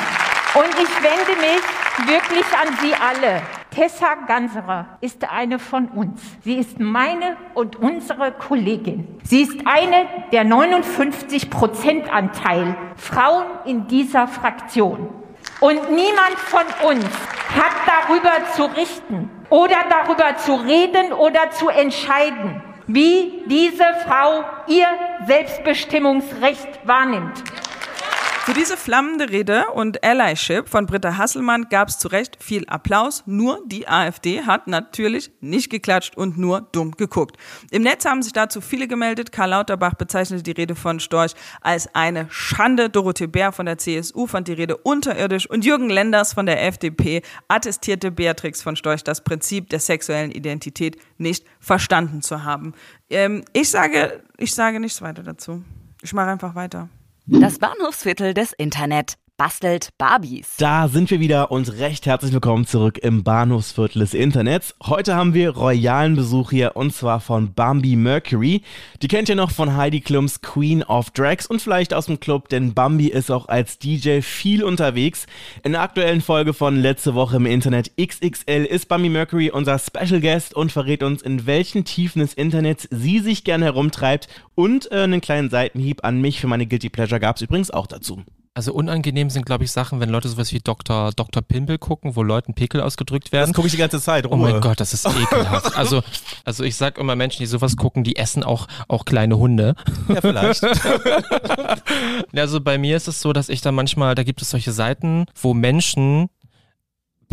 Und 0.54 0.68
ich 0.82 1.02
wende 1.02 1.40
mich 1.40 2.08
wirklich 2.08 2.44
an 2.54 2.76
Sie 2.80 2.94
alle. 2.94 3.42
Tessa 3.74 4.14
Ganserer 4.26 4.98
ist 5.00 5.30
eine 5.30 5.58
von 5.58 5.88
uns. 5.88 6.20
Sie 6.44 6.56
ist 6.56 6.78
meine 6.78 7.36
und 7.54 7.76
unsere 7.76 8.32
Kollegin. 8.32 9.18
Sie 9.24 9.42
ist 9.42 9.58
eine 9.64 10.06
der 10.30 10.44
59 10.44 11.48
Prozent 11.48 12.12
Anteil 12.12 12.76
Frauen 12.96 13.46
in 13.64 13.86
dieser 13.86 14.28
Fraktion. 14.28 15.08
Und 15.60 15.90
niemand 15.90 16.36
von 16.36 16.88
uns 16.90 17.04
hat 17.04 17.72
darüber 17.86 18.32
zu 18.54 18.64
richten 18.64 19.30
oder 19.48 19.76
darüber 19.88 20.36
zu 20.36 20.54
reden 20.54 21.12
oder 21.12 21.50
zu 21.50 21.68
entscheiden, 21.68 22.62
wie 22.86 23.42
diese 23.46 23.84
Frau 24.06 24.44
ihr 24.66 24.86
Selbstbestimmungsrecht 25.26 26.86
wahrnimmt. 26.86 27.42
Für 28.44 28.54
diese 28.54 28.76
flammende 28.76 29.30
Rede 29.30 29.66
und 29.68 30.02
Allyship 30.02 30.68
von 30.68 30.86
Britta 30.86 31.16
Hasselmann 31.16 31.68
gab 31.70 31.86
es 31.86 32.00
zu 32.00 32.08
Recht 32.08 32.42
viel 32.42 32.64
Applaus, 32.66 33.22
nur 33.24 33.62
die 33.66 33.86
AfD 33.86 34.42
hat 34.42 34.66
natürlich 34.66 35.30
nicht 35.40 35.70
geklatscht 35.70 36.16
und 36.16 36.38
nur 36.38 36.60
dumm 36.72 36.90
geguckt. 36.90 37.36
Im 37.70 37.82
Netz 37.82 38.04
haben 38.04 38.20
sich 38.20 38.32
dazu 38.32 38.60
viele 38.60 38.88
gemeldet. 38.88 39.30
Karl 39.30 39.50
Lauterbach 39.50 39.94
bezeichnete 39.94 40.42
die 40.42 40.50
Rede 40.50 40.74
von 40.74 40.98
Storch 40.98 41.34
als 41.60 41.94
eine 41.94 42.26
Schande. 42.30 42.90
Dorothee 42.90 43.28
Bär 43.28 43.52
von 43.52 43.66
der 43.66 43.78
CSU 43.78 44.26
fand 44.26 44.48
die 44.48 44.54
Rede 44.54 44.76
unterirdisch 44.76 45.48
und 45.48 45.64
Jürgen 45.64 45.88
Lenders 45.88 46.32
von 46.32 46.44
der 46.44 46.66
FDP 46.66 47.22
attestierte 47.46 48.10
Beatrix 48.10 48.60
von 48.60 48.74
Storch 48.74 49.04
das 49.04 49.22
Prinzip 49.22 49.70
der 49.70 49.78
sexuellen 49.78 50.32
Identität 50.32 50.96
nicht 51.16 51.46
verstanden 51.60 52.22
zu 52.22 52.42
haben. 52.42 52.74
Ähm, 53.08 53.44
ich 53.52 53.70
sage, 53.70 54.24
ich 54.36 54.52
sage 54.52 54.80
nichts 54.80 55.00
weiter 55.00 55.22
dazu. 55.22 55.62
Ich 56.02 56.12
mache 56.12 56.30
einfach 56.30 56.56
weiter. 56.56 56.88
Das 57.26 57.58
Bahnhofsviertel 57.58 58.34
des 58.34 58.52
Internet 58.52 59.14
bastelt 59.42 59.88
Barbies. 59.98 60.54
Da 60.58 60.86
sind 60.86 61.10
wir 61.10 61.18
wieder 61.18 61.50
und 61.50 61.80
recht 61.80 62.06
herzlich 62.06 62.32
willkommen 62.32 62.64
zurück 62.64 62.98
im 62.98 63.24
Bahnhofsviertel 63.24 63.98
des 63.98 64.14
Internets. 64.14 64.72
Heute 64.84 65.16
haben 65.16 65.34
wir 65.34 65.50
royalen 65.50 66.14
Besuch 66.14 66.50
hier 66.50 66.76
und 66.76 66.94
zwar 66.94 67.18
von 67.18 67.52
Bambi 67.52 67.96
Mercury. 67.96 68.62
Die 69.02 69.08
kennt 69.08 69.28
ihr 69.28 69.34
noch 69.34 69.50
von 69.50 69.76
Heidi 69.76 70.00
Klums 70.00 70.42
Queen 70.42 70.84
of 70.84 71.10
Drags 71.10 71.48
und 71.48 71.60
vielleicht 71.60 71.92
aus 71.92 72.06
dem 72.06 72.20
Club, 72.20 72.50
denn 72.50 72.72
Bambi 72.72 73.08
ist 73.08 73.32
auch 73.32 73.48
als 73.48 73.80
DJ 73.80 74.20
viel 74.20 74.62
unterwegs. 74.62 75.26
In 75.64 75.72
der 75.72 75.80
aktuellen 75.80 76.20
Folge 76.20 76.54
von 76.54 76.76
letzte 76.76 77.16
Woche 77.16 77.38
im 77.38 77.46
Internet 77.46 77.90
XXL 78.00 78.64
ist 78.64 78.86
Bambi 78.86 79.08
Mercury 79.08 79.50
unser 79.50 79.80
Special 79.80 80.20
Guest 80.20 80.54
und 80.54 80.70
verrät 80.70 81.02
uns, 81.02 81.20
in 81.20 81.46
welchen 81.46 81.84
Tiefen 81.84 82.20
des 82.20 82.34
Internets 82.34 82.86
sie 82.92 83.18
sich 83.18 83.42
gerne 83.42 83.64
herumtreibt 83.64 84.28
und 84.54 84.92
äh, 84.92 84.98
einen 85.00 85.20
kleinen 85.20 85.50
Seitenhieb 85.50 86.04
an 86.04 86.20
mich 86.20 86.40
für 86.40 86.46
meine 86.46 86.68
Guilty 86.68 86.90
Pleasure 86.90 87.18
gab 87.18 87.34
es 87.34 87.42
übrigens 87.42 87.72
auch 87.72 87.88
dazu. 87.88 88.22
Also 88.54 88.74
unangenehm 88.74 89.30
sind, 89.30 89.46
glaube 89.46 89.64
ich, 89.64 89.70
Sachen, 89.70 89.98
wenn 90.00 90.10
Leute 90.10 90.28
sowas 90.28 90.52
wie 90.52 90.60
Dr. 90.60 91.12
Dr. 91.12 91.40
Pimpel 91.42 91.78
gucken, 91.78 92.16
wo 92.16 92.22
Leuten 92.22 92.52
Pickel 92.52 92.82
ausgedrückt 92.82 93.32
werden. 93.32 93.48
Das 93.48 93.56
gucke 93.56 93.66
ich 93.66 93.72
die 93.72 93.78
ganze 93.78 93.98
Zeit. 93.98 94.26
Ruhe. 94.26 94.34
Oh 94.34 94.36
mein 94.36 94.60
Gott, 94.60 94.78
das 94.78 94.92
ist 94.92 95.06
ekelhaft. 95.22 95.74
also, 95.74 96.02
also 96.44 96.62
ich 96.62 96.76
sag 96.76 96.98
immer 96.98 97.16
Menschen, 97.16 97.38
die 97.38 97.46
sowas 97.46 97.78
gucken, 97.78 98.04
die 98.04 98.16
essen 98.16 98.42
auch, 98.42 98.68
auch 98.88 99.06
kleine 99.06 99.38
Hunde. 99.38 99.74
Ja, 100.06 100.20
vielleicht. 100.20 100.62
also 102.36 102.60
bei 102.60 102.76
mir 102.76 102.94
ist 102.98 103.08
es 103.08 103.22
so, 103.22 103.32
dass 103.32 103.48
ich 103.48 103.62
da 103.62 103.72
manchmal, 103.72 104.14
da 104.14 104.22
gibt 104.22 104.42
es 104.42 104.50
solche 104.50 104.72
Seiten, 104.72 105.24
wo 105.34 105.54
Menschen 105.54 106.28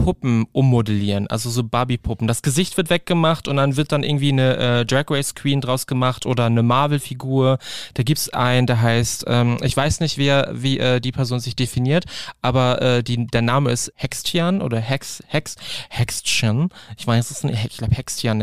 Puppen 0.04 0.46
ummodellieren, 0.52 1.28
also 1.28 1.50
so 1.50 1.64
Barbie-Puppen. 1.64 2.28
Das 2.28 2.42
Gesicht 2.42 2.78
wird 2.78 2.90
weggemacht 2.90 3.48
und 3.48 3.58
dann 3.58 3.76
wird 3.76 3.92
dann 3.92 4.04
irgendwie 4.04 4.32
eine 4.32 4.58
äh, 4.58 4.86
Drag 4.86 5.06
Race 5.10 5.36
Queen 5.36 5.62
draus 5.62 5.88
gemacht 5.88 6.26
oder 6.26 6.46
eine 6.46 6.64
Marvel-Figur. 6.64 7.60
Da 7.94 8.04
gibt's 8.04 8.30
einen, 8.30 8.68
der 8.68 8.82
heißt, 8.82 9.26
ähm, 9.28 9.58
ich 9.62 9.76
weiß 9.76 10.00
nicht, 10.00 10.18
wer, 10.18 10.50
wie 10.54 10.80
äh, 10.80 11.00
die 11.00 11.12
Person 11.12 11.40
sich 11.40 11.56
definiert, 11.56 12.06
aber 12.42 12.82
äh, 12.82 13.04
die, 13.04 13.28
der 13.28 13.42
Name 13.42 13.72
ist 13.72 13.92
Hextian 13.96 14.62
oder 14.62 14.80
Hex, 14.80 15.22
Hex, 15.28 15.56
Hextian. 15.90 16.70
Ich 16.98 17.06
weiß 17.06 17.32
es 17.32 17.44
nicht, 17.44 17.66
ich 17.66 17.78
glaube 17.78 17.96
Hextian 17.96 18.38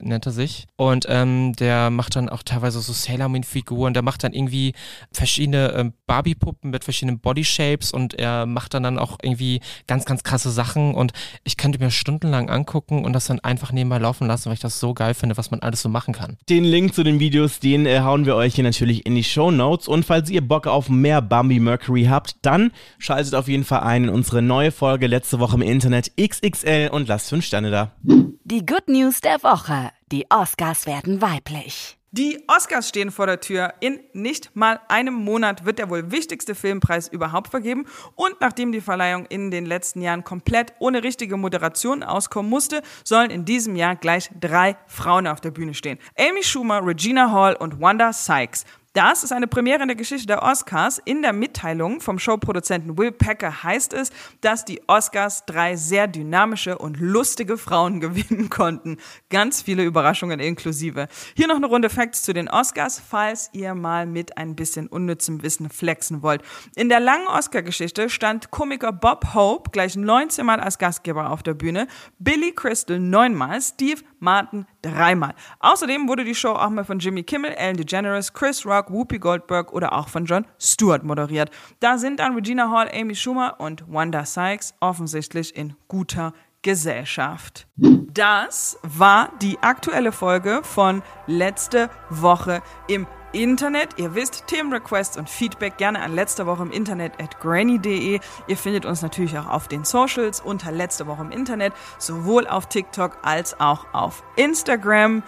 nennt 0.00 0.26
er 0.26 0.32
sich. 0.32 0.66
Und 0.76 1.06
ähm, 1.08 1.54
der 1.54 1.90
macht 1.90 2.16
dann 2.16 2.28
auch 2.28 2.42
teilweise 2.42 2.80
so 2.80 2.92
Sailor 2.92 3.28
Moon-Figuren. 3.28 3.94
Der 3.94 4.02
macht 4.02 4.24
dann 4.24 4.32
irgendwie 4.32 4.74
verschiedene 5.12 5.72
ähm, 5.72 5.92
Barbie-Puppen 6.06 6.70
mit 6.70 6.84
verschiedenen 6.84 7.20
Body-Shapes 7.20 7.92
und 7.92 8.14
er 8.14 8.46
macht 8.46 8.74
dann 8.74 8.82
dann 8.82 8.98
auch 8.98 9.18
irgendwie 9.22 9.60
ganz, 9.86 10.04
ganz 10.04 10.22
krasse 10.24 10.50
Sachen 10.50 10.79
Sachen 10.80 10.94
und 10.94 11.12
ich 11.44 11.56
könnte 11.56 11.78
mir 11.78 11.90
stundenlang 11.90 12.50
angucken 12.50 13.04
und 13.04 13.12
das 13.12 13.26
dann 13.26 13.40
einfach 13.40 13.72
nebenbei 13.72 13.98
laufen 13.98 14.26
lassen, 14.26 14.46
weil 14.46 14.54
ich 14.54 14.60
das 14.60 14.80
so 14.80 14.94
geil 14.94 15.14
finde, 15.14 15.36
was 15.36 15.50
man 15.50 15.60
alles 15.60 15.82
so 15.82 15.88
machen 15.88 16.14
kann. 16.14 16.36
Den 16.48 16.64
Link 16.64 16.94
zu 16.94 17.02
den 17.02 17.20
Videos, 17.20 17.60
den 17.60 17.86
äh, 17.86 18.00
hauen 18.00 18.26
wir 18.26 18.36
euch 18.36 18.54
hier 18.54 18.64
natürlich 18.64 19.06
in 19.06 19.14
die 19.14 19.24
Show 19.24 19.50
Notes 19.50 19.88
und 19.88 20.04
falls 20.04 20.30
ihr 20.30 20.46
Bock 20.46 20.66
auf 20.66 20.88
mehr 20.88 21.22
Bambi 21.22 21.60
Mercury 21.60 22.04
habt, 22.04 22.36
dann 22.42 22.72
schaltet 22.98 23.34
auf 23.34 23.48
jeden 23.48 23.64
Fall 23.64 23.80
ein 23.80 24.04
in 24.04 24.10
unsere 24.10 24.42
neue 24.42 24.72
Folge 24.72 25.06
letzte 25.06 25.38
Woche 25.38 25.56
im 25.56 25.62
Internet 25.62 26.12
XXL 26.20 26.90
und 26.92 27.08
lasst 27.08 27.28
5 27.28 27.44
Sterne 27.44 27.70
da. 27.70 27.92
Die 28.02 28.64
Good 28.64 28.88
News 28.88 29.20
der 29.20 29.42
Woche. 29.42 29.90
Die 30.10 30.26
Oscars 30.30 30.86
werden 30.86 31.22
weiblich. 31.22 31.99
Die 32.12 32.42
Oscars 32.48 32.88
stehen 32.88 33.12
vor 33.12 33.26
der 33.26 33.40
Tür. 33.40 33.72
In 33.78 34.00
nicht 34.12 34.56
mal 34.56 34.80
einem 34.88 35.14
Monat 35.14 35.64
wird 35.64 35.78
der 35.78 35.90
wohl 35.90 36.10
wichtigste 36.10 36.56
Filmpreis 36.56 37.06
überhaupt 37.06 37.50
vergeben. 37.52 37.86
Und 38.16 38.40
nachdem 38.40 38.72
die 38.72 38.80
Verleihung 38.80 39.26
in 39.26 39.52
den 39.52 39.64
letzten 39.64 40.02
Jahren 40.02 40.24
komplett 40.24 40.72
ohne 40.80 41.04
richtige 41.04 41.36
Moderation 41.36 42.02
auskommen 42.02 42.50
musste, 42.50 42.82
sollen 43.04 43.30
in 43.30 43.44
diesem 43.44 43.76
Jahr 43.76 43.94
gleich 43.94 44.28
drei 44.40 44.76
Frauen 44.88 45.28
auf 45.28 45.40
der 45.40 45.52
Bühne 45.52 45.72
stehen. 45.72 46.00
Amy 46.18 46.42
Schumer, 46.42 46.84
Regina 46.84 47.30
Hall 47.30 47.54
und 47.54 47.80
Wanda 47.80 48.12
Sykes. 48.12 48.64
Das 48.92 49.22
ist 49.22 49.30
eine 49.30 49.46
Premiere 49.46 49.82
in 49.82 49.86
der 49.86 49.96
Geschichte 49.96 50.26
der 50.26 50.42
Oscars. 50.42 51.00
In 51.04 51.22
der 51.22 51.32
Mitteilung 51.32 52.00
vom 52.00 52.18
Showproduzenten 52.18 52.98
Will 52.98 53.12
Packer 53.12 53.62
heißt 53.62 53.92
es, 53.92 54.10
dass 54.40 54.64
die 54.64 54.82
Oscars 54.88 55.46
drei 55.46 55.76
sehr 55.76 56.08
dynamische 56.08 56.76
und 56.76 56.98
lustige 56.98 57.56
Frauen 57.56 58.00
gewinnen 58.00 58.50
konnten. 58.50 58.96
Ganz 59.28 59.62
viele 59.62 59.84
Überraschungen 59.84 60.40
inklusive. 60.40 61.06
Hier 61.36 61.46
noch 61.46 61.54
eine 61.54 61.68
Runde 61.68 61.88
Facts 61.88 62.22
zu 62.22 62.32
den 62.32 62.48
Oscars, 62.48 63.00
falls 63.00 63.50
ihr 63.52 63.76
mal 63.76 64.06
mit 64.06 64.36
ein 64.36 64.56
bisschen 64.56 64.88
unnützem 64.88 65.44
Wissen 65.44 65.70
flexen 65.70 66.24
wollt. 66.24 66.42
In 66.74 66.88
der 66.88 66.98
langen 66.98 67.28
Oscar-Geschichte 67.28 68.10
stand 68.10 68.50
Komiker 68.50 68.90
Bob 68.90 69.34
Hope 69.34 69.70
gleich 69.70 69.94
19 69.94 70.44
Mal 70.44 70.58
als 70.58 70.78
Gastgeber 70.78 71.30
auf 71.30 71.44
der 71.44 71.54
Bühne, 71.54 71.86
Billy 72.18 72.50
Crystal 72.50 72.98
neunmal, 72.98 73.62
Steve 73.62 74.02
Martin 74.20 74.66
dreimal. 74.82 75.34
Außerdem 75.58 76.08
wurde 76.08 76.24
die 76.24 76.34
Show 76.34 76.52
auch 76.52 76.70
mal 76.70 76.84
von 76.84 76.98
Jimmy 76.98 77.22
Kimmel, 77.22 77.52
Ellen 77.52 77.76
DeGeneres, 77.76 78.32
Chris 78.32 78.64
Rock, 78.64 78.90
Whoopi 78.90 79.18
Goldberg 79.18 79.72
oder 79.72 79.92
auch 79.92 80.08
von 80.08 80.24
John 80.24 80.46
Stewart 80.58 81.02
moderiert. 81.02 81.50
Da 81.80 81.98
sind 81.98 82.20
dann 82.20 82.34
Regina 82.34 82.70
Hall, 82.70 82.90
Amy 82.94 83.14
Schumer 83.14 83.56
und 83.58 83.84
Wanda 83.92 84.24
Sykes 84.24 84.74
offensichtlich 84.80 85.56
in 85.56 85.74
guter 85.88 86.32
Gesellschaft. 86.62 87.66
Das 87.76 88.78
war 88.82 89.32
die 89.40 89.58
aktuelle 89.60 90.12
Folge 90.12 90.60
von 90.62 91.02
letzte 91.26 91.88
Woche 92.10 92.62
im 92.86 93.06
Internet. 93.32 93.90
Ihr 93.96 94.14
wisst, 94.14 94.46
Themenrequests 94.46 95.16
und 95.16 95.28
Feedback 95.28 95.76
gerne 95.76 96.00
an 96.02 96.14
letzte 96.14 96.46
Woche 96.46 96.62
im 96.62 96.72
Internet 96.72 97.20
at 97.20 97.40
granny.de. 97.40 98.20
Ihr 98.46 98.56
findet 98.56 98.84
uns 98.84 99.02
natürlich 99.02 99.38
auch 99.38 99.48
auf 99.48 99.68
den 99.68 99.84
Socials 99.84 100.40
unter 100.40 100.72
letzte 100.72 101.06
Woche 101.06 101.22
im 101.22 101.30
Internet, 101.30 101.72
sowohl 101.98 102.46
auf 102.46 102.66
TikTok 102.66 103.18
als 103.22 103.58
auch 103.60 103.86
auf 103.92 104.22
Instagram. 104.36 105.22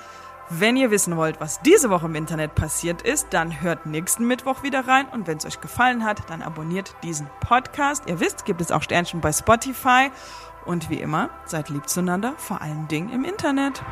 Wenn 0.51 0.77
ihr 0.77 0.91
wissen 0.91 1.17
wollt, 1.17 1.41
was 1.41 1.63
diese 1.63 1.89
Woche 1.89 2.07
im 2.07 2.15
Internet 2.15 2.55
passiert 2.55 3.01
ist, 3.03 3.29
dann 3.31 3.63
hört 3.63 3.87
nächsten 3.87 4.27
Mittwoch 4.27 4.63
wieder 4.63 4.87
rein 4.87 5.07
und 5.09 5.27
wenn 5.27 5.39
es 5.39 5.47
euch 5.47 5.61
gefallen 5.61 6.05
hat, 6.05 6.29
dann 6.29 6.43
abonniert 6.43 6.95
diesen 7.03 7.27
Podcast. 7.41 8.05
Ihr 8.07 8.21
wisst, 8.21 8.45
gibt 8.45 8.61
es 8.61 8.71
auch 8.71 8.83
Sternchen 8.83 9.23
bei 9.23 9.33
Spotify 9.33 10.11
und 10.67 10.91
wie 10.91 11.01
immer, 11.01 11.31
seid 11.47 11.71
lieb 11.71 11.89
zueinander, 11.89 12.35
vor 12.37 12.61
allen 12.61 12.87
Dingen 12.89 13.11
im 13.11 13.25
Internet. 13.25 13.83